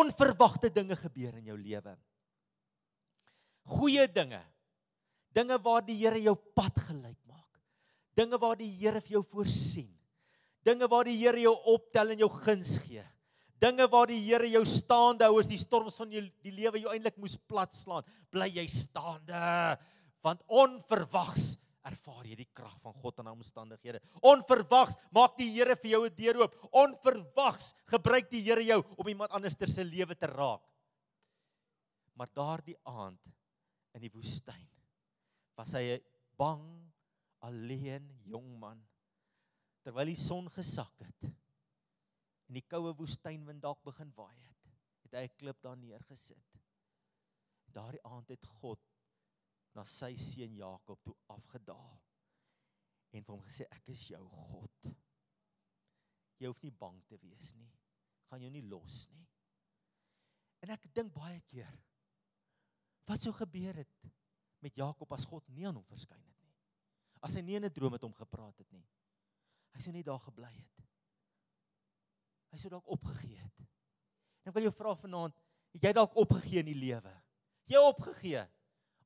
Onverwagte 0.00 0.70
dinge 0.72 0.96
gebeur 0.96 1.36
in 1.40 1.50
jou 1.52 1.56
lewe. 1.60 1.94
Goeie 3.76 4.06
dinge. 4.08 4.40
Dinge 5.34 5.58
waar 5.60 5.84
die 5.84 5.96
Here 6.00 6.20
jou 6.22 6.36
pad 6.56 6.78
gelyk 6.86 7.18
maak. 7.28 7.60
Dinge 8.16 8.38
waar 8.40 8.56
die 8.60 8.70
Here 8.78 9.02
vir 9.04 9.18
jou 9.18 9.24
voorsien. 9.32 9.90
Dinge 10.64 10.88
waar 10.88 11.08
die 11.08 11.18
Here 11.20 11.40
jou 11.44 11.56
optel 11.74 12.14
en 12.14 12.24
jou 12.24 12.30
guns 12.32 12.78
gee. 12.84 13.04
Dinge 13.60 13.88
waar 13.92 14.08
die 14.08 14.20
Here 14.24 14.48
jou 14.48 14.64
staande 14.68 15.28
hou 15.28 15.38
as 15.40 15.48
die 15.50 15.60
storms 15.60 15.98
van 16.00 16.12
jou 16.12 16.24
die 16.44 16.54
lewe 16.54 16.80
jou 16.82 16.92
eintlik 16.92 17.18
moes 17.20 17.36
platslaan, 17.48 18.06
bly 18.32 18.48
jy 18.58 18.64
staande 18.70 19.44
want 20.24 20.40
onverwags 20.48 21.58
ervaar 21.84 22.26
jy 22.26 22.36
die 22.38 22.50
krag 22.56 22.74
van 22.82 22.94
God 23.02 23.20
in 23.20 23.30
omstandighede. 23.32 24.00
Onverwags 24.24 24.96
maak 25.14 25.36
die 25.38 25.50
Here 25.52 25.76
vir 25.76 25.90
jou 25.90 26.04
'n 26.06 26.14
deur 26.16 26.40
oop. 26.42 26.54
Onverwags 26.72 27.74
gebruik 27.86 28.30
die 28.30 28.42
Here 28.42 28.64
jou 28.64 28.82
om 28.96 29.08
iemand 29.08 29.30
anders 29.30 29.56
se 29.58 29.84
lewe 29.84 30.14
te 30.14 30.26
raak. 30.26 30.62
Maar 32.14 32.28
daardie 32.34 32.76
aand 32.84 33.20
in 33.94 34.00
die 34.00 34.10
woestyn 34.10 34.68
was 35.56 35.72
hy 35.72 35.96
'n 35.96 36.02
bang, 36.36 36.92
alleen 37.40 38.08
jong 38.24 38.58
man. 38.58 38.82
Terwyl 39.82 40.06
die 40.06 40.16
son 40.16 40.48
gesak 40.48 41.00
het 41.00 41.24
en 42.48 42.54
die 42.54 42.68
koue 42.68 42.94
woestynwind 42.94 43.62
dalk 43.62 43.82
begin 43.84 44.12
waai 44.16 44.36
het, 44.36 44.72
het 45.04 45.14
hy 45.14 45.24
'n 45.24 45.36
klip 45.36 45.60
daar 45.62 45.76
neergesit. 45.76 46.60
Daardie 47.72 48.04
aand 48.04 48.28
het 48.28 48.46
God 48.60 48.80
na 49.74 49.84
sy 49.88 50.14
seun 50.20 50.54
Jakob 50.56 51.00
toe 51.02 51.14
afgedaal 51.34 52.00
en 53.14 53.22
vir 53.22 53.34
hom 53.34 53.42
gesê 53.46 53.66
ek 53.70 53.90
is 53.94 54.08
jou 54.10 54.22
God. 54.30 54.90
Jy 56.40 56.50
hoef 56.50 56.62
nie 56.64 56.74
bang 56.74 56.98
te 57.08 57.18
wees 57.22 57.52
nie. 57.58 57.70
Gaan 58.28 58.42
jou 58.42 58.50
nie 58.50 58.64
los 58.66 59.04
nie. 59.12 59.26
En 60.64 60.72
ek 60.74 60.88
dink 60.96 61.12
baie 61.14 61.40
keer 61.50 61.70
wat 63.04 63.20
sou 63.20 63.34
gebeur 63.36 63.76
het 63.76 64.06
met 64.64 64.78
Jakob 64.80 65.10
as 65.12 65.26
God 65.28 65.44
nie 65.52 65.66
aan 65.68 65.76
hom 65.76 65.86
verskyn 65.86 66.22
het 66.22 66.40
nie. 66.40 66.54
As 67.24 67.36
hy 67.36 67.42
nie 67.44 67.56
in 67.58 67.64
'n 67.64 67.72
droom 67.72 67.92
met 67.92 68.02
hom 68.02 68.14
gepraat 68.14 68.58
het 68.58 68.70
nie. 68.72 68.86
Hy 69.74 69.80
sou 69.80 69.92
net 69.92 70.06
daar 70.06 70.20
gebly 70.20 70.50
het. 70.50 70.86
Hy 72.52 72.58
sou 72.58 72.70
dalk 72.70 72.88
opgegee 72.88 73.36
het. 73.36 73.58
En 74.44 74.50
ek 74.50 74.54
wil 74.54 74.68
jou 74.68 74.72
vra 74.72 74.94
vanaand, 74.94 75.34
het 75.74 75.82
jy 75.82 75.92
dalk 75.92 76.16
opgegee 76.16 76.62
in 76.62 76.66
die 76.66 76.78
lewe? 76.78 77.14
Jy 77.66 77.80
opgegee. 77.80 78.44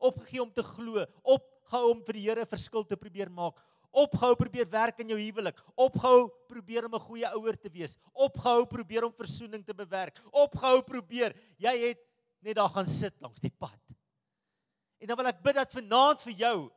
Opgegee 0.09 0.43
om 0.43 0.53
te 0.53 0.63
glo, 0.63 1.05
opgehou 1.23 1.91
om 1.93 2.05
vir 2.07 2.19
die 2.19 2.27
Here 2.29 2.47
verskil 2.47 2.85
te 2.85 2.97
probeer 2.97 3.31
maak, 3.31 3.59
opgehou 3.93 4.35
probeer 4.37 4.69
werk 4.71 5.01
in 5.03 5.15
jou 5.15 5.19
huwelik, 5.19 5.59
opgehou 5.77 6.29
probeer 6.49 6.87
om 6.87 6.95
'n 6.95 7.01
goeie 7.01 7.29
ouer 7.35 7.57
te 7.57 7.71
wees, 7.71 7.97
opgehou 8.13 8.67
probeer 8.67 9.05
om 9.05 9.13
versoening 9.13 9.65
te 9.65 9.75
bewerk, 9.75 10.19
opgehou 10.33 10.83
probeer. 10.83 11.35
Jy 11.59 11.89
het 11.89 12.01
net 12.43 12.57
daar 12.57 12.69
gaan 12.69 12.87
sit 12.87 13.15
langs 13.21 13.41
die 13.41 13.51
pad. 13.51 13.79
En 15.01 15.07
dan 15.07 15.17
wil 15.17 15.27
ek 15.27 15.43
bid 15.43 15.55
dat 15.55 15.73
vanaand 15.73 16.21
vir 16.21 16.33
jou, 16.33 16.71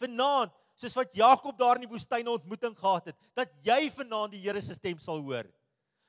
vanaand, 0.00 0.52
soos 0.74 0.96
wat 0.96 1.14
Jakob 1.14 1.56
daar 1.58 1.76
in 1.76 1.86
die 1.86 1.92
woestyn 1.92 2.24
'n 2.24 2.28
ontmoeting 2.28 2.76
gehad 2.76 3.06
het, 3.06 3.16
dat 3.34 3.48
jy 3.62 3.90
vanaand 3.90 4.32
die 4.32 4.40
Here 4.40 4.60
se 4.60 4.74
stem 4.74 4.98
sal 4.98 5.20
hoor. 5.20 5.46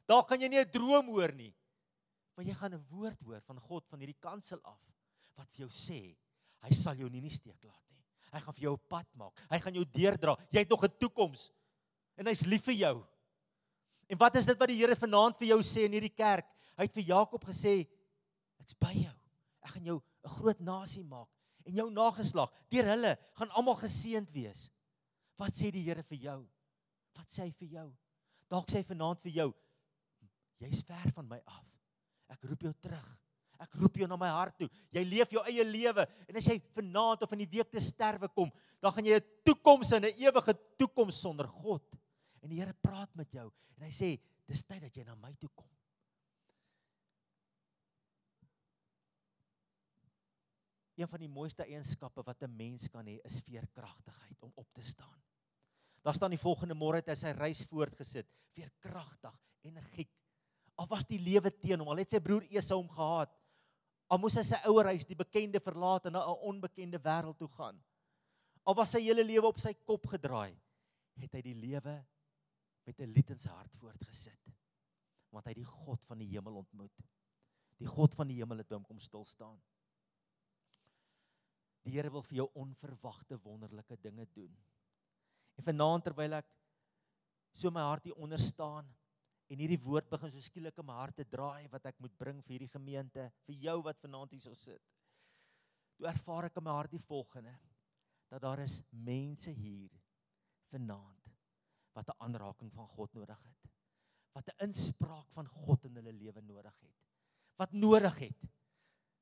Daar 0.07 0.23
gaan 0.23 0.41
jy 0.41 0.47
nie 0.47 0.59
'n 0.59 0.71
droom 0.71 1.07
hoor 1.07 1.31
nie, 1.31 1.53
maar 2.35 2.45
jy 2.45 2.53
gaan 2.53 2.73
'n 2.73 2.85
woord 2.89 3.21
hoor 3.21 3.41
van 3.41 3.59
God 3.59 3.87
van 3.87 3.99
hierdie 3.99 4.19
kansel 4.19 4.59
af 4.63 4.79
wat 5.37 5.47
vir 5.51 5.67
jou 5.67 5.69
sê, 5.69 6.15
hy 6.61 6.71
sal 6.75 6.99
jou 6.99 7.09
nie, 7.09 7.21
nie 7.21 7.33
steek 7.33 7.57
laat 7.63 7.81
nie. 7.89 8.03
Hy 8.31 8.39
gaan 8.39 8.55
vir 8.55 8.63
jou 8.63 8.73
'n 8.73 8.87
pad 8.89 9.07
maak. 9.15 9.39
Hy 9.49 9.59
gaan 9.59 9.73
jou 9.73 9.85
deurdra. 9.85 10.37
Jy 10.51 10.59
het 10.59 10.69
nog 10.69 10.83
'n 10.83 10.97
toekoms. 10.99 11.51
En 12.17 12.25
hy's 12.25 12.45
lief 12.45 12.63
vir 12.63 12.75
jou. 12.75 13.05
En 14.07 14.17
wat 14.17 14.35
is 14.35 14.45
dit 14.45 14.57
wat 14.59 14.67
die 14.67 14.77
Here 14.77 14.95
vanaand 14.95 15.37
vir 15.37 15.47
jou 15.47 15.59
sê 15.59 15.85
in 15.85 15.91
hierdie 15.91 16.15
kerk? 16.15 16.45
Hy 16.77 16.83
het 16.83 16.93
vir 16.93 17.03
Jakob 17.03 17.43
gesê, 17.43 17.87
ek's 18.59 18.73
by 18.73 18.93
jou. 18.93 19.15
Ek 19.63 19.71
gaan 19.71 19.85
jou 19.85 20.01
'n 20.23 20.29
groot 20.29 20.59
nasie 20.59 21.03
maak 21.03 21.29
en 21.65 21.75
jou 21.75 21.89
nageslag, 21.91 22.51
deur 22.69 22.85
hulle 22.85 23.17
gaan 23.37 23.51
almal 23.51 23.75
geseënd 23.75 24.31
wees. 24.31 24.69
Wat 25.37 25.53
sê 25.53 25.71
die 25.71 25.83
Here 25.83 26.03
vir 26.03 26.17
jou? 26.17 26.49
Wat 27.17 27.27
sê 27.27 27.43
hy 27.43 27.51
vir 27.51 27.67
jou? 27.67 27.97
Dalk 28.49 28.67
sê 28.67 28.81
hy 28.81 28.83
vanaand 28.83 29.21
vir 29.21 29.31
jou, 29.31 29.53
jy's 30.59 30.83
ver 30.83 31.11
van 31.15 31.27
my 31.27 31.39
af. 31.47 31.65
Ek 32.29 32.43
roep 32.43 32.61
jou 32.61 32.73
terug. 32.81 33.07
Ek 33.61 33.75
roep 33.77 33.99
jou 34.01 34.07
na 34.09 34.17
my 34.17 34.29
hart 34.33 34.57
toe. 34.57 34.69
Jy 34.89 35.03
leef 35.05 35.33
jou 35.35 35.43
eie 35.45 35.63
lewe 35.67 36.05
en 36.27 36.39
as 36.39 36.47
jy 36.49 36.57
vanaand 36.73 37.21
of 37.21 37.33
in 37.35 37.43
die 37.43 37.51
week 37.57 37.69
te 37.69 37.81
sterwe 37.83 38.29
kom, 38.33 38.49
dan 38.81 38.93
gaan 38.95 39.05
jy 39.05 39.19
'n 39.19 39.27
toekoms 39.45 39.91
en 39.93 40.05
'n 40.05 40.17
ewige 40.17 40.53
toekoms 40.77 41.21
sonder 41.21 41.47
God. 41.47 41.83
En 42.41 42.49
die 42.49 42.59
Here 42.59 42.73
praat 42.73 43.13
met 43.15 43.29
jou 43.31 43.51
en 43.77 43.83
hy 43.83 43.91
sê, 43.91 44.19
"Dis 44.47 44.63
tyd 44.63 44.81
dat 44.81 44.95
jy 44.97 45.03
na 45.03 45.15
my 45.15 45.33
toe 45.35 45.49
kom." 45.55 45.69
Een 50.97 51.07
van 51.07 51.19
die 51.19 51.29
mooiste 51.29 51.63
eienskappe 51.63 52.23
wat 52.23 52.43
'n 52.43 52.55
mens 52.57 52.87
kan 52.87 53.05
hê, 53.05 53.19
is 53.23 53.41
veerkragtigheid 53.41 54.41
om 54.41 54.51
op 54.55 54.67
te 54.73 54.81
staan. 54.81 55.21
Daar 56.01 56.13
staan 56.13 56.29
die 56.29 56.41
volgende 56.41 56.73
môre 56.73 56.95
het 56.95 57.07
hy 57.07 57.15
sy 57.15 57.31
reis 57.31 57.63
voortgesit, 57.63 58.27
veerkragtig, 58.53 59.33
energiek. 59.61 60.09
Al 60.75 60.87
was 60.87 61.05
die 61.05 61.19
lewe 61.19 61.51
teen 61.51 61.79
hom, 61.79 61.89
al 61.89 61.97
het 61.97 62.11
sy 62.11 62.19
broer 62.19 62.43
Esau 62.49 62.77
hom 62.81 62.89
gehaat, 62.89 63.29
Al 64.11 64.19
moes 64.19 64.35
hy 64.35 64.43
sy 64.43 64.59
ouer 64.67 64.91
huis, 64.91 65.07
die 65.07 65.15
bekende 65.15 65.61
verlaat 65.63 66.09
en 66.09 66.17
na 66.17 66.25
'n 66.27 66.43
onbekende 66.49 66.99
wêreld 66.99 67.37
toe 67.39 67.47
gaan. 67.55 67.79
Al 68.65 68.75
was 68.75 68.91
sy 68.91 68.99
hele 68.99 69.23
lewe 69.23 69.47
op 69.47 69.59
sy 69.59 69.73
kop 69.73 70.05
gedraai, 70.11 70.53
het 71.21 71.33
hy 71.33 71.41
die 71.41 71.55
lewe 71.55 71.95
met 72.85 72.99
'n 72.99 73.13
lied 73.13 73.29
in 73.29 73.39
sy 73.39 73.49
hart 73.49 73.75
voortgesit. 73.75 74.51
Want 75.31 75.45
hy 75.47 75.53
die 75.53 75.65
God 75.65 76.03
van 76.03 76.19
die 76.19 76.27
hemel 76.27 76.57
ontmoet. 76.57 77.03
Die 77.79 77.87
God 77.87 78.13
van 78.13 78.27
die 78.27 78.35
hemel 78.35 78.57
het 78.57 78.67
by 78.67 78.75
hom 78.75 78.85
kom 78.85 78.99
stil 78.99 79.25
staan. 79.25 79.61
Die 81.83 81.91
Here 81.91 82.11
wil 82.11 82.21
vir 82.21 82.35
jou 82.35 82.49
onverwagte 82.53 83.39
wonderlike 83.41 83.97
dinge 84.01 84.25
doen. 84.35 84.57
En 85.57 85.63
vanaand 85.63 86.03
terwyl 86.03 86.33
ek 86.33 86.51
so 87.53 87.71
my 87.71 87.81
hart 87.81 88.03
hier 88.03 88.15
onder 88.15 88.39
staan, 88.39 88.85
En 89.51 89.59
hierdie 89.59 89.81
woord 89.83 90.07
begin 90.07 90.31
so 90.31 90.39
skielik 90.39 90.77
in 90.79 90.87
my 90.87 90.95
hart 90.95 91.17
te 91.19 91.25
draai 91.27 91.67
wat 91.73 91.89
ek 91.89 91.97
moet 91.99 92.13
bring 92.19 92.39
vir 92.45 92.55
hierdie 92.55 92.71
gemeente, 92.71 93.25
vir 93.47 93.57
jou 93.65 93.81
wat 93.83 93.99
vanaand 93.99 94.31
hier 94.31 94.43
so 94.45 94.55
sit. 94.55 94.83
Toe 95.99 96.07
ervaar 96.07 96.47
ek 96.47 96.59
in 96.61 96.65
my 96.65 96.75
hart 96.77 96.93
die 96.95 97.03
volgende 97.03 97.53
dat 98.31 98.45
daar 98.45 98.61
is 98.63 98.77
mense 98.95 99.51
hier 99.51 99.91
vanaand 100.71 101.33
wat 101.97 102.07
'n 102.07 102.23
aanraking 102.23 102.71
van 102.71 102.87
God 102.95 103.13
nodig 103.13 103.41
het. 103.43 103.71
Wat 104.33 104.47
'n 104.47 104.67
inspraak 104.67 105.27
van 105.35 105.47
God 105.47 105.83
in 105.85 105.95
hulle 105.99 106.13
lewe 106.13 106.41
nodig 106.41 106.77
het. 106.79 106.95
Wat 107.57 107.73
nodig 107.73 108.19
het 108.19 108.47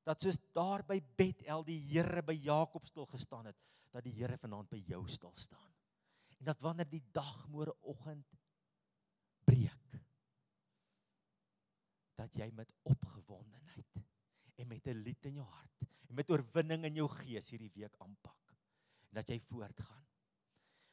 dat 0.04 0.22
soos 0.22 0.38
daar 0.54 0.82
by 0.86 1.00
Bethel 1.16 1.64
die 1.64 1.80
Here 1.90 2.22
by 2.22 2.32
Jakob 2.32 2.86
stil 2.86 3.06
gestaan 3.06 3.46
het, 3.46 3.56
dat 3.92 4.04
die 4.04 4.14
Here 4.14 4.38
vanaand 4.38 4.70
by 4.70 4.78
jou 4.86 5.08
stil 5.08 5.34
staan. 5.34 5.74
En 6.38 6.44
dat 6.44 6.60
wanneer 6.60 6.88
die 6.88 7.04
dag 7.12 7.48
môreoggend 7.48 8.26
breek, 9.44 9.79
dat 12.20 12.36
jy 12.36 12.50
met 12.56 12.72
opgewondenheid 12.88 14.00
en 14.60 14.68
met 14.68 14.86
'n 14.86 15.02
lied 15.04 15.26
in 15.30 15.40
jou 15.40 15.46
hart 15.46 15.86
en 16.08 16.14
met 16.14 16.30
oorwinning 16.30 16.84
in 16.84 17.00
jou 17.00 17.08
gees 17.08 17.50
hierdie 17.50 17.72
week 17.74 17.96
aanpak 17.98 18.54
en 19.10 19.18
dat 19.18 19.28
jy 19.28 19.40
voortgaan. 19.40 20.06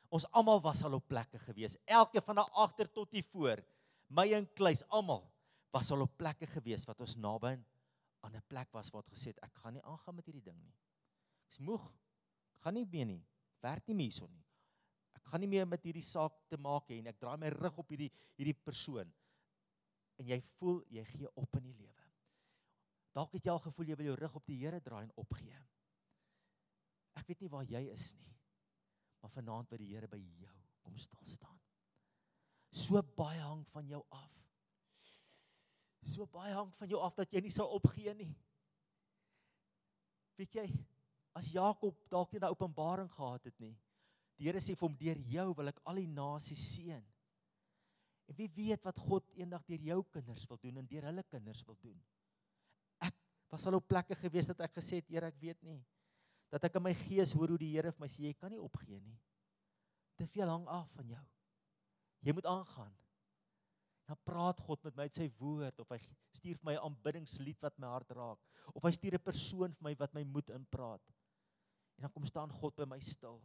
Ons 0.09 0.25
almal 0.31 0.61
was 0.61 0.83
al 0.83 0.93
op 0.93 1.07
plekke 1.07 1.39
gewees, 1.39 1.77
elke 1.85 2.21
van 2.21 2.35
daar 2.35 2.51
agter 2.51 2.87
tot 2.91 3.11
hier 3.11 3.25
voor, 3.31 3.61
my 4.07 4.31
en 4.33 4.47
kluis 4.53 4.83
almal 4.87 5.25
was 5.71 5.91
al 5.91 6.01
op 6.01 6.17
plekke 6.17 6.47
gewees 6.47 6.85
wat 6.87 6.99
ons 7.03 7.15
naby 7.15 7.57
aan 8.23 8.35
'n 8.35 8.47
plek 8.47 8.71
was 8.71 8.89
waar 8.89 9.03
ons 9.03 9.13
gesê 9.13 9.27
het 9.27 9.43
ek 9.43 9.53
gaan 9.55 9.73
nie 9.73 9.83
aangaan 9.83 10.15
met 10.15 10.25
hierdie 10.25 10.43
ding 10.43 10.59
nie. 10.63 10.75
Ek's 11.47 11.59
moeg. 11.59 11.85
Ek 12.55 12.61
gaan 12.61 12.73
nie 12.73 12.85
meer 12.85 13.05
nie. 13.05 13.25
Werk 13.61 13.87
nie 13.87 13.95
meer 13.95 14.09
hierson 14.09 14.31
nie. 14.31 14.45
Ek 15.15 15.23
gaan 15.25 15.39
nie 15.39 15.47
meer 15.47 15.67
met 15.67 15.83
hierdie 15.83 16.03
saak 16.03 16.33
te 16.49 16.57
maak 16.57 16.89
hê 16.89 16.99
en 16.99 17.07
ek 17.07 17.19
draai 17.19 17.37
my 17.37 17.49
rug 17.49 17.77
op 17.77 17.89
hierdie 17.89 18.11
hierdie 18.37 18.53
persoon 18.53 19.13
en 20.17 20.29
jy 20.31 20.39
voel 20.57 20.81
jy 20.93 21.03
gee 21.05 21.29
op 21.35 21.57
in 21.59 21.69
die 21.69 21.75
lewe. 21.77 22.05
Dalk 23.17 23.33
het 23.33 23.45
jy 23.45 23.53
al 23.53 23.63
gevoel 23.63 23.91
jy 23.91 23.97
wil 23.97 24.09
jou 24.11 24.17
rug 24.19 24.35
op 24.37 24.45
die 24.45 24.59
Here 24.61 24.79
draai 24.81 25.03
en 25.03 25.13
opgee. 25.17 25.59
Ek 27.17 27.27
weet 27.29 27.41
nie 27.41 27.51
waar 27.53 27.65
jy 27.65 27.81
is 27.93 28.11
nie. 28.17 28.33
Maar 29.21 29.33
vanaand 29.33 29.69
by 29.71 29.79
die 29.81 29.89
Here 29.93 30.09
by 30.09 30.19
jou 30.21 30.57
kom 30.85 30.97
stil 31.01 31.23
staan. 31.25 31.57
So 32.71 33.01
baie 33.17 33.41
hang 33.41 33.63
van 33.73 33.87
jou 33.89 34.03
af. 34.13 34.33
So 36.07 36.27
baie 36.31 36.53
hang 36.53 36.69
van 36.77 36.91
jou 36.91 37.01
af 37.03 37.17
dat 37.17 37.33
jy 37.33 37.41
nie 37.43 37.53
sal 37.53 37.73
opgee 37.75 38.13
nie. 38.15 38.31
Weet 40.37 40.53
jy, 40.59 40.67
as 41.35 41.49
Jakob 41.53 41.97
dalk 42.11 42.31
nie 42.31 42.39
'n 42.39 42.53
openbaring 42.53 43.09
gehad 43.11 43.43
het 43.43 43.59
nie. 43.59 43.75
Die 44.37 44.45
Here 44.45 44.59
sê 44.59 44.75
vir 44.77 44.87
hom 44.87 44.95
deur 44.95 45.17
jou 45.17 45.53
wil 45.57 45.67
ek 45.67 45.81
al 45.85 45.95
die 45.95 46.07
nasies 46.07 46.75
seën. 46.75 47.03
En 48.27 48.35
wie 48.35 48.49
weet 48.55 48.83
wat 48.83 48.99
God 48.99 49.29
eendag 49.39 49.63
deur 49.65 49.83
jou 49.91 50.01
kinders 50.11 50.45
wil 50.49 50.59
doen 50.61 50.77
en 50.81 50.87
deur 50.87 51.07
hulle 51.09 51.23
kinders 51.31 51.63
wil 51.67 51.77
doen. 51.81 51.99
Ek 53.07 53.15
was 53.51 53.65
al 53.65 53.79
op 53.79 53.87
plekke 53.87 54.15
gewees 54.19 54.49
dat 54.49 54.59
ek 54.67 54.79
gesê 54.79 54.99
het, 55.01 55.07
Here, 55.07 55.31
ek 55.31 55.39
weet 55.39 55.61
nie 55.63 55.79
dat 56.53 56.63
ek 56.63 56.77
in 56.79 56.85
my 56.85 56.93
gees 56.95 57.33
hoor 57.35 57.51
hoe 57.53 57.59
die 57.59 57.73
Here 57.73 57.91
vir 57.91 58.03
my 58.03 58.09
sê 58.11 58.29
jy 58.29 58.35
kan 58.39 58.53
nie 58.53 58.61
opgee 58.63 59.01
nie. 59.01 59.17
Te 60.17 60.27
veel 60.31 60.47
hang 60.49 60.65
af 60.71 60.87
van 60.95 61.11
jou. 61.11 61.25
Jy 62.25 62.33
moet 62.37 62.47
aangaan. 62.49 62.93
Dan 64.07 64.19
praat 64.23 64.61
God 64.63 64.85
met 64.87 64.95
my 64.95 65.07
uit 65.09 65.19
sy 65.19 65.27
woord 65.41 65.83
of 65.83 65.91
hy 65.91 65.99
stuur 66.37 66.55
vir 66.61 66.69
my 66.69 66.75
'n 66.77 66.85
aanbiddingslied 66.87 67.59
wat 67.61 67.75
my 67.77 67.91
hart 67.91 68.11
raak 68.15 68.39
of 68.73 68.83
hy 68.83 68.91
stuur 68.95 69.19
'n 69.19 69.27
persoon 69.27 69.75
vir 69.75 69.83
my 69.83 69.93
wat 69.99 70.13
my 70.13 70.23
moed 70.23 70.49
inpraat. 70.49 71.03
En 71.97 72.07
dan 72.07 72.11
kom 72.11 72.25
staan 72.25 72.51
God 72.51 72.75
by 72.75 72.85
my 72.85 72.99
stil. 72.99 73.41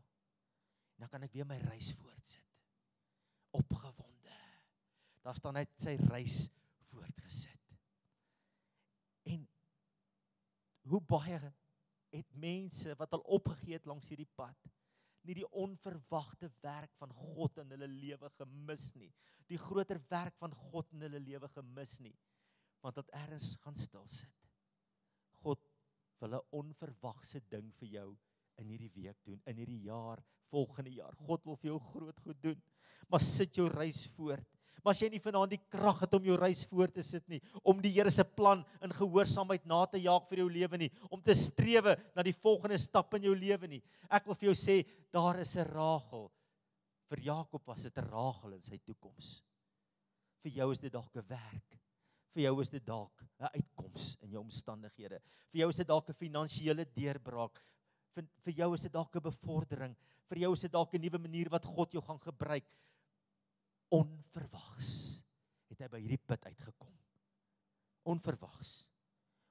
En 0.94 1.00
dan 1.02 1.08
kan 1.08 1.22
ek 1.22 1.32
weer 1.32 1.46
my 1.46 1.58
reis 1.58 1.92
voortsit. 1.92 2.46
Opgewonde 3.50 4.11
daar 5.22 5.38
staan 5.38 5.56
hy 5.56 5.64
sy 5.78 5.96
reis 6.10 6.44
voortgesit. 6.90 7.76
En 9.30 9.46
hoe 10.90 11.00
baie 11.00 11.40
het 12.12 12.34
mense 12.36 12.94
wat 12.98 13.14
al 13.16 13.24
opgegee 13.38 13.78
het 13.78 13.86
langs 13.88 14.10
hierdie 14.10 14.28
pad 14.36 14.72
nie 15.26 15.36
die 15.38 15.48
onverwagte 15.54 16.50
werk 16.62 16.94
van 16.98 17.12
God 17.14 17.60
in 17.62 17.70
hulle 17.74 17.88
lewe 17.90 18.30
gemis 18.38 18.88
nie. 18.98 19.10
Die 19.50 19.60
groter 19.60 20.00
werk 20.10 20.36
van 20.40 20.54
God 20.70 20.90
in 20.96 21.04
hulle 21.06 21.20
lewe 21.22 21.50
gemis 21.54 21.98
nie. 22.02 22.14
Want 22.82 22.98
dat 22.98 23.12
erns 23.14 23.52
gaan 23.62 23.78
stil 23.78 24.06
sit. 24.10 24.34
God 25.42 25.62
wil 26.22 26.34
'n 26.38 26.48
onverwagse 26.50 27.40
ding 27.50 27.72
vir 27.78 27.88
jou 27.88 28.08
in 28.58 28.68
hierdie 28.68 28.92
week 28.94 29.18
doen, 29.24 29.40
in 29.46 29.56
hierdie 29.56 29.82
jaar, 29.86 30.22
volgende 30.50 30.90
jaar. 30.90 31.14
God 31.16 31.44
wil 31.44 31.56
vir 31.56 31.70
jou 31.70 31.78
groot 31.80 32.20
goed 32.20 32.42
doen. 32.42 32.62
Maar 33.08 33.20
sit 33.20 33.56
jou 33.56 33.68
reis 33.68 34.06
voort. 34.06 34.48
Maar 34.82 34.94
as 34.94 35.02
jy 35.02 35.08
nie 35.12 35.22
vanaand 35.22 35.52
die 35.54 35.60
krag 35.70 36.00
het 36.02 36.14
om 36.14 36.24
jou 36.24 36.36
reis 36.40 36.64
voort 36.66 36.94
te 36.94 37.02
sit 37.06 37.26
nie, 37.28 37.40
om 37.62 37.80
die 37.82 37.92
Here 37.92 38.10
se 38.10 38.24
plan 38.24 38.64
in 38.82 38.94
gehoorsaamheid 38.96 39.66
na 39.66 39.84
te 39.86 40.00
jaag 40.02 40.26
vir 40.30 40.42
jou 40.42 40.48
lewe 40.50 40.78
nie, 40.78 40.90
om 41.10 41.22
te 41.22 41.34
strewe 41.38 41.96
na 42.16 42.24
die 42.26 42.34
volgende 42.34 42.78
stap 42.78 43.14
in 43.14 43.28
jou 43.28 43.34
lewe 43.36 43.68
nie. 43.68 43.82
Ek 44.10 44.26
wil 44.26 44.38
vir 44.40 44.50
jou 44.50 44.56
sê, 44.58 44.82
daar 45.12 45.38
is 45.38 45.56
'n 45.56 45.68
Rachel. 45.70 46.30
Vir 47.10 47.20
Jakob 47.20 47.66
was 47.66 47.82
dit 47.82 47.98
'n 47.98 48.08
Rachel 48.08 48.54
in 48.54 48.62
sy 48.62 48.78
toekoms. 48.78 49.42
Vir 50.42 50.52
jou 50.52 50.72
is 50.72 50.80
dit 50.80 50.92
dalk 50.92 51.14
'n 51.16 51.28
werk. 51.28 51.78
Vir 52.34 52.42
jou 52.44 52.60
is 52.60 52.70
dit 52.70 52.84
dalk 52.84 53.22
'n 53.40 53.50
uitkoms 53.54 54.16
in 54.22 54.30
jou 54.30 54.40
omstandighede. 54.40 55.20
Vir 55.52 55.60
jou 55.60 55.68
is 55.68 55.76
dit 55.76 55.86
dalk 55.86 56.08
'n 56.08 56.14
finansiële 56.14 56.86
deurbraak. 56.94 57.60
Vir 58.14 58.24
vir 58.44 58.54
jou 58.54 58.74
is 58.74 58.82
dit 58.82 58.92
dalk 58.92 59.14
'n 59.16 59.22
bevordering. 59.22 59.96
Vir 60.28 60.38
jou 60.38 60.52
is 60.52 60.62
dit 60.62 60.72
dalk 60.72 60.94
'n 60.94 61.00
nuwe 61.00 61.18
manier 61.18 61.48
wat 61.50 61.64
God 61.64 61.92
jou 61.92 62.02
gaan 62.02 62.18
gebruik. 62.18 62.64
Onverwags 63.92 65.20
het 65.68 65.82
hy 65.84 65.88
by 65.92 66.00
hierdie 66.00 66.20
put 66.20 66.44
uitgekom. 66.48 66.92
Onverwags. 68.08 68.82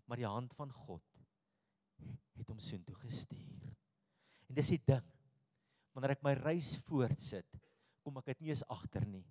Maar 0.09 0.21
die 0.21 0.27
hand 0.29 0.55
van 0.57 0.71
God 0.73 1.05
het 2.39 2.49
hom 2.49 2.59
soontoe 2.59 2.95
gestuur. 3.03 3.69
En 4.49 4.57
dis 4.57 4.73
die 4.73 4.81
ding. 4.87 5.05
Wanneer 5.93 6.15
ek 6.15 6.25
my 6.25 6.33
reis 6.39 6.73
voortsit, 6.87 7.59
kom 8.01 8.17
ek 8.19 8.31
dit 8.31 8.43
nie 8.43 8.53
eens 8.55 8.65
agter 8.73 9.05
nie. 9.07 9.25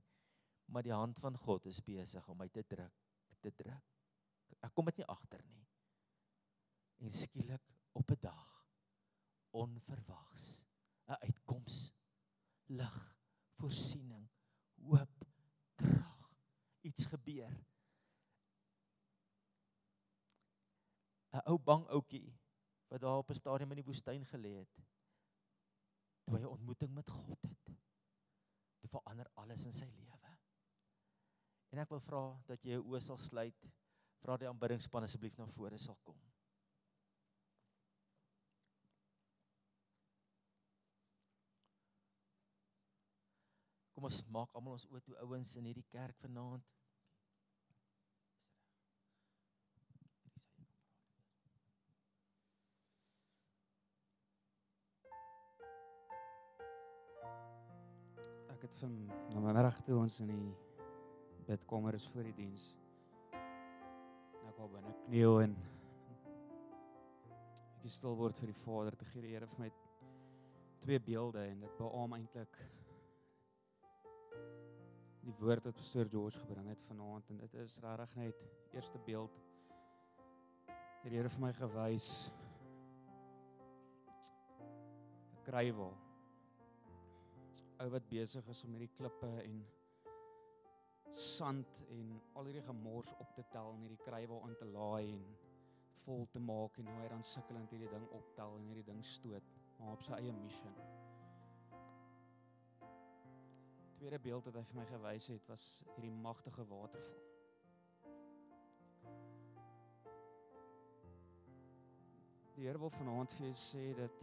Maar 0.71 0.87
die 0.87 0.95
hand 0.95 1.19
van 1.19 1.37
God 1.43 1.67
is 1.67 1.83
besig 1.83 2.27
om 2.31 2.39
my 2.39 2.47
te 2.53 2.63
druk, 2.63 2.95
te 3.43 3.51
druk. 3.51 3.87
Ek 4.63 4.73
kom 4.77 4.87
dit 4.91 5.01
nie 5.01 5.09
agter 5.11 5.43
nie. 5.49 5.67
En 7.01 7.11
skielik 7.11 7.65
op 7.97 8.11
'n 8.13 8.21
dag 8.23 8.49
onverwags 9.51 10.65
'n 11.09 11.19
uitkoms 11.27 11.93
lig 12.69 12.99
voorsiening 13.59 14.30
hoop 14.85 15.27
krag 15.81 16.31
iets 16.87 17.05
gebeur. 17.13 17.53
'n 21.33 21.43
ou 21.47 21.59
bang 21.59 21.85
ouetjie 21.95 22.35
wat 22.91 23.01
daar 23.01 23.19
op 23.23 23.31
'n 23.31 23.39
stadium 23.39 23.71
in 23.71 23.81
die 23.83 23.89
woestyn 23.91 24.25
gelê 24.27 24.55
het 24.61 24.81
toe 26.25 26.37
hy 26.37 26.43
'n 26.43 26.55
ontmoeting 26.57 26.95
met 26.95 27.11
God 27.11 27.43
het 27.43 27.71
te 28.81 28.89
verander 28.89 29.31
alles 29.35 29.67
in 29.67 29.73
sy 29.73 29.87
lewe. 29.87 30.39
En 31.71 31.79
ek 31.79 31.89
wil 31.89 32.01
vra 32.01 32.43
dat 32.47 32.65
jy 32.65 32.71
jou 32.71 32.83
oë 32.83 33.01
sal 33.01 33.17
sluit 33.17 33.71
vra 34.21 34.37
die 34.37 34.49
aanbiddingspan 34.49 35.03
asseblief 35.03 35.37
na 35.39 35.47
vore 35.47 35.79
sal 35.79 35.99
kom 36.03 36.19
Kom 44.01 44.09
ons 44.09 44.23
maak 44.33 44.55
almal 44.57 44.79
ons 44.79 44.85
oë 44.89 45.03
toe 45.05 45.15
ouens 45.21 45.51
in 45.61 45.67
hierdie 45.69 45.85
kerk 45.93 46.17
vanaand. 46.23 46.63
Ek 58.55 58.65
het 58.65 58.81
van 58.81 58.97
na 59.35 59.45
my 59.45 59.53
middag 59.53 59.83
toe 59.85 60.01
ons 60.01 60.17
in 60.25 60.33
die 60.33 60.49
bidkamer 61.53 62.01
is 62.01 62.09
voor 62.15 62.25
die 62.31 62.37
diens. 62.41 62.71
Ek 63.37 64.57
wou 64.57 64.73
binne 64.79 64.97
kniel 65.05 65.43
en 65.45 65.61
ek 67.77 67.93
stil 68.01 68.17
word 68.17 68.41
vir 68.41 68.55
die 68.55 68.61
Vader 68.65 68.97
te 68.97 69.13
gee 69.13 69.29
die 69.29 69.37
Here 69.37 69.53
vir 69.53 69.67
my 69.69 69.73
twee 70.87 71.09
beelde 71.13 71.51
en 71.53 71.67
dit 71.69 71.83
beamoen 71.85 72.23
eintlik 72.23 72.65
die 75.25 75.35
woord 75.41 75.65
wat 75.65 75.77
pastoor 75.77 76.09
George 76.09 76.41
gebring 76.41 76.69
het 76.73 76.83
vanaand 76.89 77.31
en 77.31 77.41
dit 77.43 77.55
is 77.63 77.79
regtig 77.85 78.15
net 78.17 78.45
eerste 78.73 79.01
beeld. 79.07 79.41
Die 81.03 81.13
Here 81.17 81.29
vir 81.33 81.43
my 81.43 81.53
gewys 81.57 82.31
krywel 85.47 85.95
ou 87.81 87.89
wat 87.95 88.09
besig 88.13 88.49
is 88.53 88.65
om 88.67 88.75
hierdie 88.77 88.93
klippe 88.99 89.31
en 89.41 89.63
sand 91.17 91.81
en 91.89 92.13
al 92.37 92.51
hierdie 92.51 92.67
gemors 92.69 93.11
op 93.19 93.33
te 93.35 93.45
tel 93.53 93.73
en 93.75 93.81
hierdie 93.87 94.03
krywel 94.05 94.45
aan 94.45 94.57
te 94.61 94.69
laai 94.69 95.15
en 95.17 95.25
vol 96.05 96.27
te 96.33 96.43
maak 96.45 96.79
en 96.79 96.93
hoe 96.93 97.01
hy 97.03 97.11
dan 97.13 97.25
sukkelend 97.33 97.73
hierdie 97.73 97.91
ding 97.93 98.07
optel 98.21 98.57
en 98.59 98.69
hierdie 98.71 98.89
ding 98.93 99.05
stoot 99.17 99.53
maar 99.79 99.97
op 99.97 100.05
sy 100.05 100.21
eie 100.21 100.37
missie 100.43 100.75
tweede 104.01 104.19
beeld 104.19 104.45
wat 104.49 104.55
hy 104.57 104.61
vir 104.65 104.77
my 104.79 104.85
gewys 104.89 105.27
het 105.29 105.49
was 105.51 105.63
hierdie 105.93 106.13
magtige 106.25 106.63
waterval. 106.65 107.19
Die 112.55 112.65
Here 112.65 112.81
wil 112.81 112.93
vanaand 112.95 113.35
vir 113.35 113.51
jou 113.51 113.59
sê 113.61 113.83
dat 113.99 114.23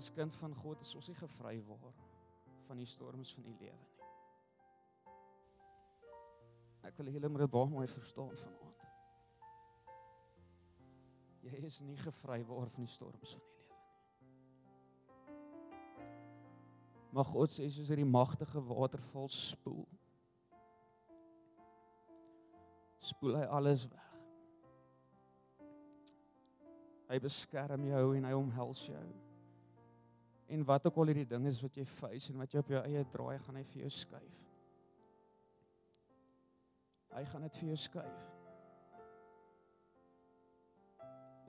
as 0.00 0.10
kind 0.16 0.34
van 0.40 0.56
God 0.64 0.82
is 0.82 0.94
ons 0.98 1.12
nie 1.12 1.18
gevry 1.20 1.54
waar 1.68 1.94
van 2.66 2.82
die 2.82 2.88
storms 2.90 3.36
van 3.38 3.46
u 3.46 3.54
lewe 3.60 3.78
nie. 3.84 4.10
Ek 6.90 6.98
wil 6.98 7.12
julle 7.14 7.30
moet 7.30 7.46
baie 7.54 7.70
mooi 7.76 7.86
verstaan 7.94 8.34
vanaand. 8.42 8.82
Jy 11.46 11.62
is 11.70 11.80
nie 11.86 11.98
gevry 12.02 12.42
waar 12.50 12.74
van 12.74 12.82
die 12.88 12.94
storms 12.98 13.38
van 13.38 13.49
Maar 17.10 17.26
God 17.26 17.50
sê 17.50 17.66
soos 17.66 17.90
hierdie 17.90 18.06
magtige 18.06 18.62
waterval 18.62 19.28
spoel. 19.34 19.82
Spoel 23.00 23.40
hy 23.40 23.48
alles 23.50 23.86
weg. 23.90 24.06
Hy 27.10 27.18
beskerm 27.18 27.88
jou 27.88 28.04
en 28.14 28.28
hy 28.28 28.36
omhels 28.38 28.84
jou. 28.86 29.06
En 30.50 30.62
wat 30.66 30.86
ook 30.86 31.00
al 31.02 31.10
hierdie 31.10 31.26
ding 31.32 31.48
is 31.50 31.58
wat 31.62 31.78
jy 31.78 31.86
face 31.86 32.30
en 32.30 32.38
wat 32.42 32.54
jy 32.54 32.62
op 32.62 32.70
jou 32.70 32.82
eie 32.84 33.02
draai, 33.10 33.38
gaan 33.42 33.58
hy 33.58 33.64
vir 33.72 33.82
jou 33.84 33.90
skuif. 33.98 34.38
Hy 37.10 37.24
gaan 37.26 37.46
dit 37.48 37.58
vir 37.58 37.72
jou 37.72 37.80
skuif. 37.88 38.26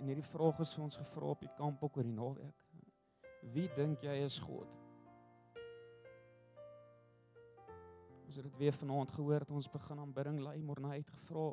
En 0.02 0.10
hierdie 0.10 0.26
vraag 0.26 0.62
is 0.66 0.74
vir 0.74 0.88
ons 0.88 1.02
gevra 1.04 1.34
op 1.36 1.46
die 1.46 1.56
kamp 1.60 1.84
ook 1.86 1.98
oor 2.02 2.08
die 2.08 2.18
naweek. 2.18 2.70
Wie 3.54 3.68
dink 3.78 4.02
jy 4.06 4.24
is 4.26 4.40
God? 4.42 4.81
Ons 8.32 8.40
het 8.40 8.46
dit 8.48 8.60
weer 8.64 8.76
vanaand 8.80 9.10
gehoor 9.12 9.44
dat 9.44 9.50
ons 9.52 9.68
begin 9.68 10.00
aanbidding 10.00 10.38
lei, 10.40 10.54
hy 10.64 10.98
het 11.02 11.10
gevra 11.12 11.50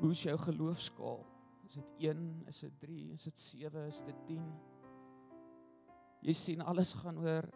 hoe 0.00 0.08
is 0.10 0.22
jou 0.24 0.34
geloofskaal? 0.38 1.20
Is 1.68 1.76
dit 1.78 2.08
1, 2.08 2.24
is 2.50 2.60
dit 2.60 2.72
3, 2.80 3.12
is 3.12 3.26
dit 3.28 3.38
7, 3.38 3.84
is 3.86 4.00
dit 4.02 4.24
10? 4.26 4.48
Jy 6.26 6.34
sien 6.34 6.64
alles 6.66 6.90
gaan 6.98 7.20
oor 7.22 7.46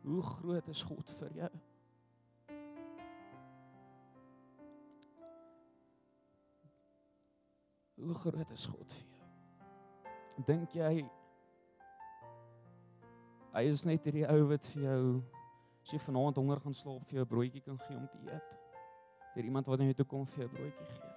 hoe 0.00 0.22
groot 0.22 0.72
is 0.72 0.82
God 0.82 1.12
vir 1.18 1.36
jou? 1.42 1.50
Hoe 8.00 8.18
groot 8.24 8.56
is 8.56 8.66
God 8.72 8.96
vir 8.96 9.12
jou? 9.12 9.30
Dink 10.48 10.80
jy 10.80 10.96
hy 13.52 13.68
is 13.76 13.84
net 13.84 14.08
hierdie 14.08 14.24
ou 14.24 14.46
wat 14.56 14.72
vir 14.72 14.88
jou 14.88 15.00
As 15.84 15.92
jy 15.92 15.98
vanaand 16.00 16.38
honger 16.40 16.62
gaan 16.64 16.74
slaap 16.74 17.02
vir 17.04 17.18
jou 17.18 17.24
'n 17.24 17.28
broodjie 17.28 17.60
kan 17.60 17.78
gee 17.78 17.96
om 17.96 18.06
te 18.08 18.18
eet. 18.24 18.52
Hier 19.34 19.44
iemand 19.44 19.66
wat 19.66 19.78
na 19.78 19.84
jou 19.84 19.94
toe 19.94 20.06
kom 20.06 20.26
vir 20.26 20.38
jou 20.38 20.48
'n 20.48 20.54
broodjie 20.54 20.86
gee. 20.86 21.12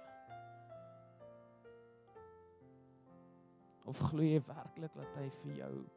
Of 3.86 3.98
glo 3.98 4.22
jy 4.22 4.42
werklik 4.44 4.94
dat 4.94 5.14
hy 5.16 5.30
vir 5.30 5.52
jou 5.56 5.88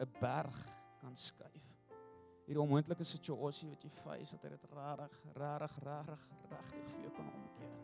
'n 0.00 0.12
berg 0.20 0.56
kan 1.00 1.16
skuif? 1.16 1.66
Hierdie 2.46 2.62
onmoontlike 2.62 3.04
situasie 3.04 3.68
wat 3.68 3.82
jy 3.82 3.90
face, 3.90 4.32
dat 4.32 4.42
hy 4.42 4.48
dit 4.48 4.64
rarig, 4.72 5.20
rarig, 5.34 5.78
rarig, 5.82 6.28
regtig 6.48 6.86
vir 6.92 7.02
jou 7.02 7.10
kan 7.10 7.26
omkeer. 7.26 7.76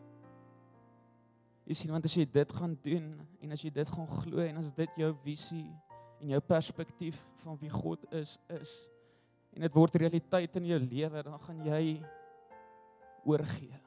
Jy 1.65 1.73
sien 1.73 1.91
want 1.91 2.05
as 2.05 2.15
jy 2.15 2.25
dit 2.25 2.51
gaan 2.51 2.79
doen 2.81 3.27
en 3.41 3.51
as 3.51 3.61
jy 3.61 3.69
dit 3.69 3.87
gaan 3.87 4.07
glo 4.07 4.39
en 4.39 4.57
as 4.57 4.73
dit 4.73 4.89
jou 4.95 5.13
visie 5.13 5.69
en 6.19 6.29
jou 6.29 6.39
perspektief 6.39 7.23
van 7.43 7.57
wie 7.57 7.69
God 7.69 8.11
is 8.11 8.39
is 8.49 8.92
en 9.53 9.61
dit 9.61 9.75
word 9.77 9.95
realiteit 10.01 10.55
in 10.59 10.69
jou 10.71 10.79
lewe, 10.81 11.23
dan 11.23 11.39
gaan 11.45 11.63
jy 11.67 11.83
oorgee. 13.29 13.79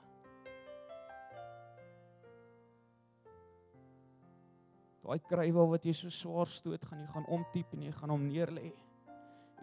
Daai 5.07 5.23
krywel 5.23 5.71
wat 5.71 5.85
jy 5.87 5.95
so 5.95 6.11
swaar 6.11 6.51
stoot, 6.51 6.83
gaan 6.87 7.03
jy 7.03 7.09
gaan 7.13 7.27
omtiep 7.31 7.75
en 7.77 7.85
jy 7.87 7.93
gaan 7.95 8.11
hom 8.11 8.27
neerlê. 8.27 8.73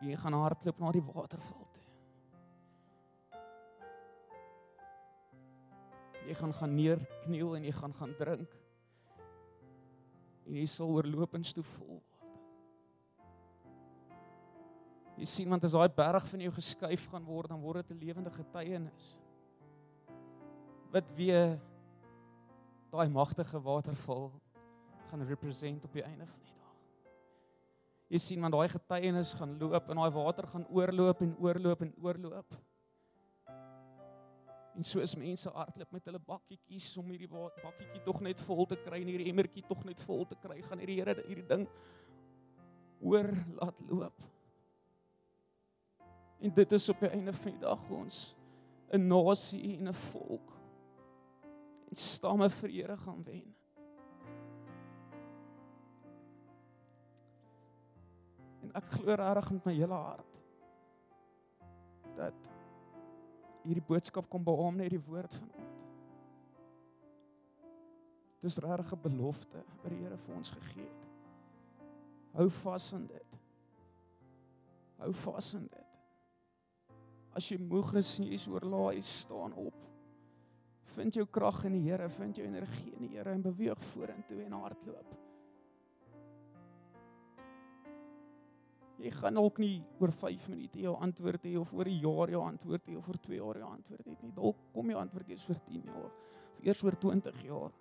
Jy 0.03 0.15
gaan 0.19 0.35
hardloop 0.39 0.79
na 0.79 0.91
die 0.95 1.03
waterval 1.03 1.67
toe. 1.75 1.87
Jy 6.23 6.35
gaan 6.39 6.55
gaan 6.55 6.75
neerkniel 6.75 7.57
en 7.57 7.67
jy 7.67 7.75
gaan 7.75 7.95
gaan 7.99 8.15
drink. 8.19 8.55
En 10.47 10.55
jy 10.59 10.65
sal 10.67 10.91
oorlopends 10.95 11.51
toe 11.55 11.63
vol 11.75 11.97
word. 11.97 12.12
Jy 15.17 15.27
sien 15.29 15.51
want 15.51 15.63
as 15.63 15.75
daai 15.75 15.91
berg 15.93 16.25
van 16.31 16.41
jou 16.41 16.53
geskuif 16.55 17.05
gaan 17.11 17.25
word, 17.27 17.51
dan 17.53 17.61
word 17.61 17.83
dit 17.83 17.95
'n 17.95 17.99
lewende 17.99 18.31
getuienis. 18.33 19.17
Wat 20.91 21.05
weer 21.15 21.59
daai 22.91 23.09
magtige 23.09 23.61
waterval 23.61 24.31
gaan 25.09 25.25
represent 25.25 25.85
op 25.85 25.93
die 25.93 26.03
einde 26.03 26.25
van 26.25 26.39
die 26.41 26.53
dag. 26.57 26.75
Jy 28.09 28.17
sien 28.17 28.41
want 28.41 28.53
daai 28.53 28.69
getuienis 28.69 29.33
gaan 29.33 29.57
loop 29.59 29.89
en 29.89 29.95
daai 29.95 30.11
water 30.11 30.47
gaan 30.47 30.67
oorloop 30.69 31.21
en 31.21 31.35
oorloop 31.37 31.81
en 31.81 31.93
oorloop. 32.01 32.55
En 34.73 34.83
soos 34.83 35.15
mense 35.15 35.49
hardloop 35.49 35.91
met 35.91 36.05
hulle 36.05 36.19
bakkietjies 36.19 36.97
om 36.97 37.09
hierdie 37.13 37.29
bakkietjie 37.29 38.01
tog 38.03 38.21
net 38.21 38.39
vol 38.41 38.65
te 38.65 38.75
kry 38.75 39.01
en 39.01 39.07
hierdie 39.07 39.29
emmertjie 39.29 39.65
tog 39.67 39.83
net 39.85 40.01
vol 40.01 40.25
te 40.25 40.35
kry, 40.35 40.61
gaan 40.61 40.79
hierdie 40.81 40.97
Here 41.01 41.13
hierdie 41.27 41.47
ding 41.47 41.67
oor 43.03 43.29
laat 43.59 43.81
loop. 43.89 44.32
En 46.43 46.53
dit 46.53 46.71
is 46.71 46.89
op 46.89 46.99
die 46.99 47.09
einde 47.09 47.33
van 47.33 47.51
die 47.51 47.59
dag 47.59 47.89
ons 47.89 48.35
'n 48.91 49.07
nasie 49.07 49.77
en 49.77 49.87
'n 49.87 49.93
volk 49.93 50.51
en 51.89 51.95
stamme 51.95 52.49
vir 52.49 52.69
Here 52.69 52.97
gaan 52.97 53.23
wen. 53.23 53.55
En 58.61 58.73
ek 58.73 58.91
glo 58.91 59.13
regtig 59.13 59.51
met 59.51 59.65
my 59.65 59.73
hele 59.73 59.93
hart 59.93 60.41
dat 62.15 62.49
hierdie 63.63 63.85
boodskap 63.87 64.29
kom 64.29 64.43
beamoen 64.43 64.75
net 64.75 64.89
die 64.89 65.05
woord 65.07 65.35
van 65.35 65.49
God. 65.49 65.79
Dis 68.41 68.57
regtig 68.57 68.93
'n 68.93 69.01
belofte 69.01 69.63
wat 69.81 69.89
die 69.89 70.01
Here 70.03 70.17
vir 70.17 70.35
ons 70.35 70.49
gegee 70.49 70.83
het. 70.83 71.07
Hou 72.33 72.49
vas 72.49 72.93
aan 72.93 73.07
dit. 73.07 73.39
Hou 74.97 75.13
vas 75.13 75.55
aan 75.55 75.67
dit. 75.67 75.82
As 77.33 77.49
jy 77.49 77.57
moeg 77.57 77.95
is 77.97 78.11
en 78.19 78.27
jy 78.29 78.37
is 78.37 78.47
oorlaai, 78.47 79.01
staan 79.01 79.55
op. 79.57 79.77
Vind 80.93 81.15
jou 81.17 81.25
krag 81.25 81.63
in 81.65 81.79
die 81.79 81.87
Here, 81.87 82.09
vind 82.13 82.37
jou 82.37 82.45
energie 82.45 82.93
in 82.93 83.07
die 83.07 83.15
Here 83.15 83.33
en 83.33 83.41
beweeg 83.41 83.79
vorentoe 83.93 84.43
en 84.45 84.57
hardloop. 84.59 85.15
Jy 89.03 89.09
gaan 89.17 89.39
ook 89.41 89.57
nie 89.59 89.81
oor 89.99 90.13
5 90.15 90.45
minute 90.53 90.79
jou 90.79 90.93
antwoord 91.01 91.43
hê 91.49 91.55
of 91.59 91.73
oor 91.73 91.89
'n 91.89 91.99
jaar 91.99 92.29
jou 92.29 92.43
antwoord 92.45 92.85
hê 92.87 92.97
of 92.97 93.07
oor 93.09 93.17
2 93.17 93.35
jaar 93.35 93.57
jou 93.57 93.69
antwoord 93.69 94.05
hê 94.05 94.15
nie. 94.21 94.31
Dalk 94.31 94.57
kom 94.73 94.89
jou 94.89 94.99
antwoord 94.99 95.29
eers 95.29 95.49
oor 95.49 95.59
10 95.65 95.83
jaar 95.83 96.05
of 96.05 96.61
eers 96.61 96.83
oor 96.83 96.95
20 96.95 97.41
jaar. 97.43 97.71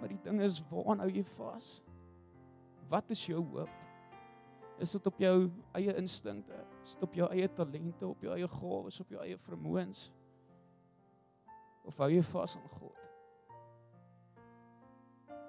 Maar 0.00 0.08
die 0.08 0.22
ding 0.22 0.40
is, 0.40 0.62
waaraan 0.70 1.00
hou 1.00 1.10
jy 1.10 1.24
vas? 1.36 1.82
Wat 2.88 3.10
is 3.10 3.26
jou 3.26 3.42
hoop? 3.42 3.87
Is 4.78 4.90
dit 4.94 5.06
op 5.06 5.18
jou 5.18 5.50
eie 5.74 5.94
instinkte? 5.98 6.54
Is 6.82 6.94
dit 6.94 7.02
op 7.02 7.14
jou 7.14 7.26
eie 7.34 7.48
talente, 7.50 8.06
op 8.06 8.22
jou 8.22 8.34
eie 8.34 8.48
gawes, 8.48 9.00
op 9.02 9.10
jou 9.10 9.22
eie 9.24 9.38
vermoëns? 9.42 10.08
Of 11.88 11.98
hou 11.98 12.10
jy 12.12 12.22
vas 12.22 12.56
aan 12.56 12.70
God? 12.78 12.94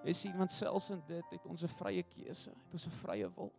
Jy 0.08 0.16
sien 0.16 0.38
want 0.40 0.52
selfs 0.52 0.90
in 0.96 1.02
dit 1.08 1.34
het 1.36 1.46
ons 1.46 1.64
'n 1.64 1.76
vrye 1.78 2.04
keuse, 2.04 2.50
het 2.50 2.74
ons 2.74 2.88
'n 2.88 2.98
vrye 3.04 3.30
wil. 3.36 3.52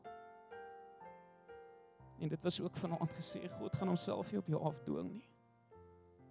En 2.18 2.28
dit 2.28 2.42
was 2.42 2.60
ook 2.60 2.76
vanaand 2.76 3.12
gesê 3.12 3.48
God 3.58 3.74
gaan 3.74 3.88
homself 3.88 4.30
nie 4.30 4.40
op 4.40 4.46
jou 4.46 4.62
afdwing 4.62 5.12
nie. 5.12 5.28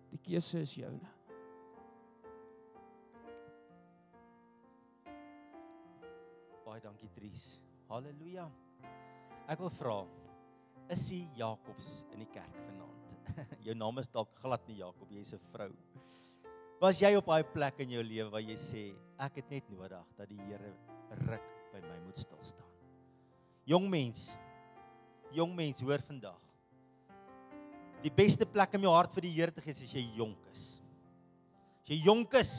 Die 0.09 0.19
keuse 0.19 0.59
is 0.59 0.75
joune. 0.75 1.07
Baie 6.65 6.81
dankie 6.81 7.09
Dries. 7.09 7.61
Halleluja. 7.87 8.51
Ek 9.49 9.57
wil 9.63 9.71
vra, 9.73 9.93
is 10.93 11.07
jy 11.09 11.23
Jakobs 11.39 12.03
in 12.13 12.21
die 12.21 12.29
kerk 12.29 12.57
vanaand? 12.67 13.05
jou 13.65 13.73
naam 13.73 13.97
is 13.97 14.09
dalk 14.13 14.29
glad 14.43 14.61
nie 14.69 14.77
Jakob, 14.77 15.09
jy's 15.09 15.31
'n 15.33 15.41
vrou. 15.49 15.71
Was 16.79 16.99
jy 17.01 17.09
op 17.17 17.25
daai 17.25 17.41
plek 17.43 17.79
in 17.81 17.95
jou 17.95 18.03
lewe 18.05 18.29
waar 18.29 18.45
jy 18.45 18.57
sê 18.61 18.83
ek 19.17 19.39
het 19.41 19.49
net 19.49 19.71
nodig 19.73 20.11
dat 20.19 20.29
die 20.29 20.37
Here 20.45 20.69
ruk 21.25 21.47
by 21.73 21.81
my 21.81 21.97
moet 22.05 22.21
stil 22.21 22.37
staan? 22.45 22.69
Jong 23.65 23.89
mens, 23.89 24.37
jong 25.33 25.55
mens, 25.57 25.81
hoor 25.81 26.01
vandag. 26.05 26.37
Die 28.03 28.13
beste 28.13 28.45
plek 28.45 28.77
om 28.77 28.85
jou 28.85 28.93
hart 28.93 29.17
vir 29.17 29.25
die 29.25 29.33
Here 29.33 29.51
te 29.51 29.65
gee 29.65 29.73
is 29.73 29.81
as 29.81 29.95
jy 29.97 30.05
jonk 30.13 30.45
is. 30.53 30.67
As 31.81 31.89
jy 31.89 31.97
jonk 32.05 32.37
is 32.37 32.53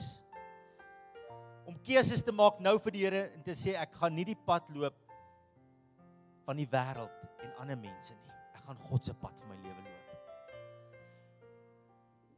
om 1.71 1.79
keuses 1.87 2.21
te 2.21 2.35
maak 2.35 2.59
nou 2.59 2.75
vir 2.83 2.99
die 2.99 3.07
Here 3.07 3.23
en 3.31 3.47
te 3.47 3.55
sê 3.55 3.79
ek 3.79 3.95
gaan 3.95 4.19
nie 4.19 4.27
die 4.27 4.41
pad 4.43 4.67
loop 4.75 4.99
van 6.51 6.59
die 6.59 6.67
wêreld 6.67 7.27
en 7.45 7.53
ander 7.63 7.79
mense 7.79 8.17
nie. 8.17 8.33
Ek 8.59 8.65
gaan 8.67 8.79
God 8.89 9.07
se 9.07 9.15
pad 9.15 9.39
vir 9.39 9.53
my 9.53 9.59
lewe 9.63 9.85
loop. 9.87 10.09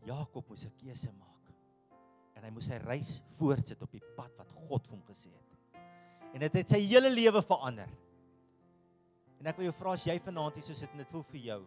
Jakob 0.05 0.51
moes 0.51 0.67
'n 0.67 0.75
keuse 0.77 1.13
maak. 1.17 1.53
En 2.37 2.45
hy 2.45 2.51
moes 2.51 2.67
sy 2.69 2.77
reis 2.83 3.23
voortsit 3.39 3.81
op 3.83 3.93
die 3.93 4.05
pad 4.17 4.37
wat 4.37 4.53
God 4.53 4.87
vir 4.87 4.97
hom 4.97 5.05
gesê 5.09 5.31
het. 5.33 5.81
En 6.35 6.41
dit 6.41 6.53
het 6.53 6.69
sy 6.69 6.81
hele 6.81 7.09
lewe 7.09 7.41
verander. 7.41 7.89
En 9.41 9.47
ek 9.47 9.57
wil 9.57 9.71
jou 9.71 9.79
vra 9.81 9.93
as 9.93 10.07
jy 10.07 10.19
vanaand 10.19 10.55
hier 10.55 10.63
so 10.65 10.75
sit 10.75 10.91
en 10.93 10.99
dit 10.99 11.09
voel 11.09 11.23
vir 11.23 11.41
jou 11.41 11.63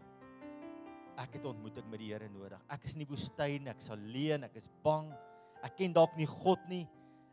ek 1.18 1.38
het 1.38 1.46
ontmoeting 1.46 1.88
met 1.90 2.00
die 2.00 2.12
Here 2.12 2.28
nodig. 2.30 2.60
Ek 2.70 2.84
is 2.84 2.94
in 2.94 3.00
die 3.00 3.08
woestyn, 3.08 3.68
ek 3.68 3.80
is 3.80 3.90
alleen, 3.90 4.44
ek 4.44 4.56
is 4.56 4.70
bang. 4.84 5.14
Ek 5.64 5.78
ken 5.78 5.94
dalk 5.94 6.16
nie 6.18 6.28
God 6.28 6.60
nie. 6.68 6.86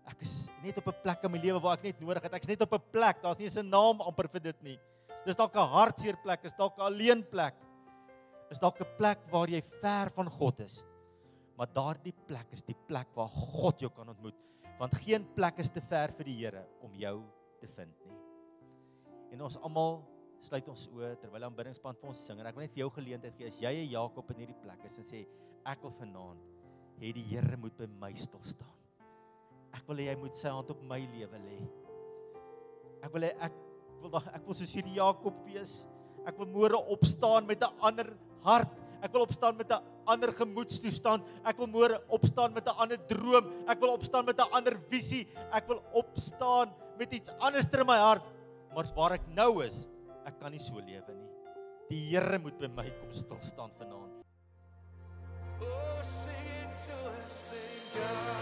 Ek 0.06 0.22
is 0.22 0.50
net 0.62 0.78
op 0.78 0.88
'n 0.88 1.02
plek 1.02 1.24
in 1.24 1.32
my 1.32 1.38
lewe 1.38 1.60
waar 1.60 1.76
ek 1.76 1.84
net 1.84 2.00
nodig 2.00 2.22
het. 2.22 2.32
Ek 2.32 2.42
is 2.42 2.48
net 2.48 2.62
op 2.62 2.72
'n 2.72 2.90
plek. 2.92 3.22
Daar's 3.22 3.38
nie 3.38 3.48
'n 3.48 3.68
naam 3.68 4.00
amper 4.00 4.28
vir 4.28 4.40
dit 4.40 4.62
nie. 4.62 4.78
Dis 5.26 5.38
dalk 5.38 5.54
'n 5.54 5.68
hartseer 5.74 6.16
plek, 6.22 6.44
is 6.44 6.54
dalk 6.58 6.78
'n 6.78 6.82
alleen 6.82 7.22
plek. 7.22 7.54
Is 8.50 8.58
dalk 8.58 8.80
'n 8.80 8.96
plek 8.98 9.18
waar 9.30 9.48
jy 9.48 9.62
ver 9.80 10.10
van 10.10 10.28
God 10.28 10.60
is. 10.60 10.84
Maar 11.56 11.66
daardie 11.72 12.14
plek 12.26 12.52
is 12.52 12.62
die 12.62 12.76
plek 12.88 13.08
waar 13.14 13.28
God 13.28 13.80
jou 13.80 13.90
kan 13.90 14.08
ontmoet, 14.08 14.34
want 14.78 14.96
geen 14.96 15.26
plek 15.34 15.58
is 15.58 15.68
te 15.68 15.80
ver 15.80 16.12
vir 16.16 16.24
die 16.24 16.36
Here 16.36 16.66
om 16.80 16.94
jou 16.94 17.22
te 17.60 17.68
vind 17.68 17.94
nie. 18.06 18.18
En 19.32 19.42
ons 19.42 19.58
almal 19.58 20.02
sluit 20.40 20.68
ons 20.68 20.88
oë 20.88 21.16
terwyl 21.20 21.44
aanbiddingspan 21.44 21.94
vir 22.00 22.08
ons 22.08 22.26
sing 22.26 22.40
en 22.40 22.46
ek 22.46 22.56
wil 22.56 22.64
net 22.64 22.74
vir 22.74 22.82
jou 22.82 22.90
geleentheid 22.90 23.36
gee 23.38 23.46
as 23.46 23.60
jy 23.60 23.72
'n 23.84 23.90
Jakob 23.90 24.30
in 24.30 24.36
hierdie 24.42 24.62
plek 24.62 24.84
is 24.84 24.98
en 24.98 25.04
sê 25.04 25.26
ek 25.64 25.82
wil 25.82 25.92
vanaand 26.00 26.40
hê 26.98 27.12
die 27.12 27.22
Here 27.22 27.56
moet 27.56 27.76
by 27.78 27.86
my 27.86 28.12
stil 28.14 28.42
staan. 28.42 28.78
Ek 29.72 29.86
wil 29.88 29.96
hê 29.96 30.08
hy 30.10 30.16
moet 30.16 30.36
sy 30.36 30.48
hand 30.48 30.70
op 30.70 30.82
my 30.82 30.98
lewe 30.98 31.38
lê. 31.38 31.60
Ek 33.02 33.12
wil 33.12 33.22
hê 33.22 33.36
ek 33.40 33.52
wil 34.02 34.20
ek 34.20 34.44
wil 34.46 34.54
soos 34.54 34.74
hierdie 34.76 34.98
Jakob 34.98 35.38
wees. 35.46 35.82
Ek 36.26 36.38
wil 36.38 36.48
môre 36.50 36.78
opstaan 36.94 37.46
met 37.46 37.62
'n 37.62 37.72
ander 37.80 38.12
hart. 38.44 38.70
Ek 39.02 39.12
wil 39.12 39.22
opstaan 39.26 39.56
met 39.56 39.70
'n 39.70 39.82
ander 40.06 40.32
gemoedstoestand. 40.32 41.26
Ek 41.44 41.58
wil 41.58 41.66
môre 41.66 42.02
opstaan 42.08 42.52
met 42.52 42.66
'n 42.66 42.76
ander 42.78 42.98
droom. 43.06 43.50
Ek 43.66 43.80
wil 43.80 43.94
opstaan 43.94 44.24
met 44.24 44.38
'n 44.38 44.52
ander 44.52 44.78
visie. 44.90 45.26
Ek 45.52 45.66
wil 45.66 45.82
opstaan 45.92 46.72
met 46.98 47.12
iets 47.12 47.30
anders 47.40 47.66
in 47.72 47.86
my 47.86 47.98
hart. 47.98 48.22
Maar 48.74 48.86
waar 48.94 49.12
ek 49.12 49.26
nou 49.28 49.64
is, 49.64 49.86
ek 50.24 50.38
kan 50.38 50.50
nie 50.50 50.58
so 50.58 50.74
lewe 50.74 51.12
nie. 51.14 51.30
Die 51.90 52.00
Here 52.10 52.38
moet 52.38 52.58
by 52.58 52.68
my 52.68 52.90
kom 53.00 53.10
stil 53.10 53.40
staan 53.40 53.70
vanaand. 53.78 54.24
Oh, 55.60 56.02
sing 56.02 56.46
it 56.62 56.72
to 56.86 56.96
him, 57.10 57.30
sing 57.30 57.82
God, 57.92 58.41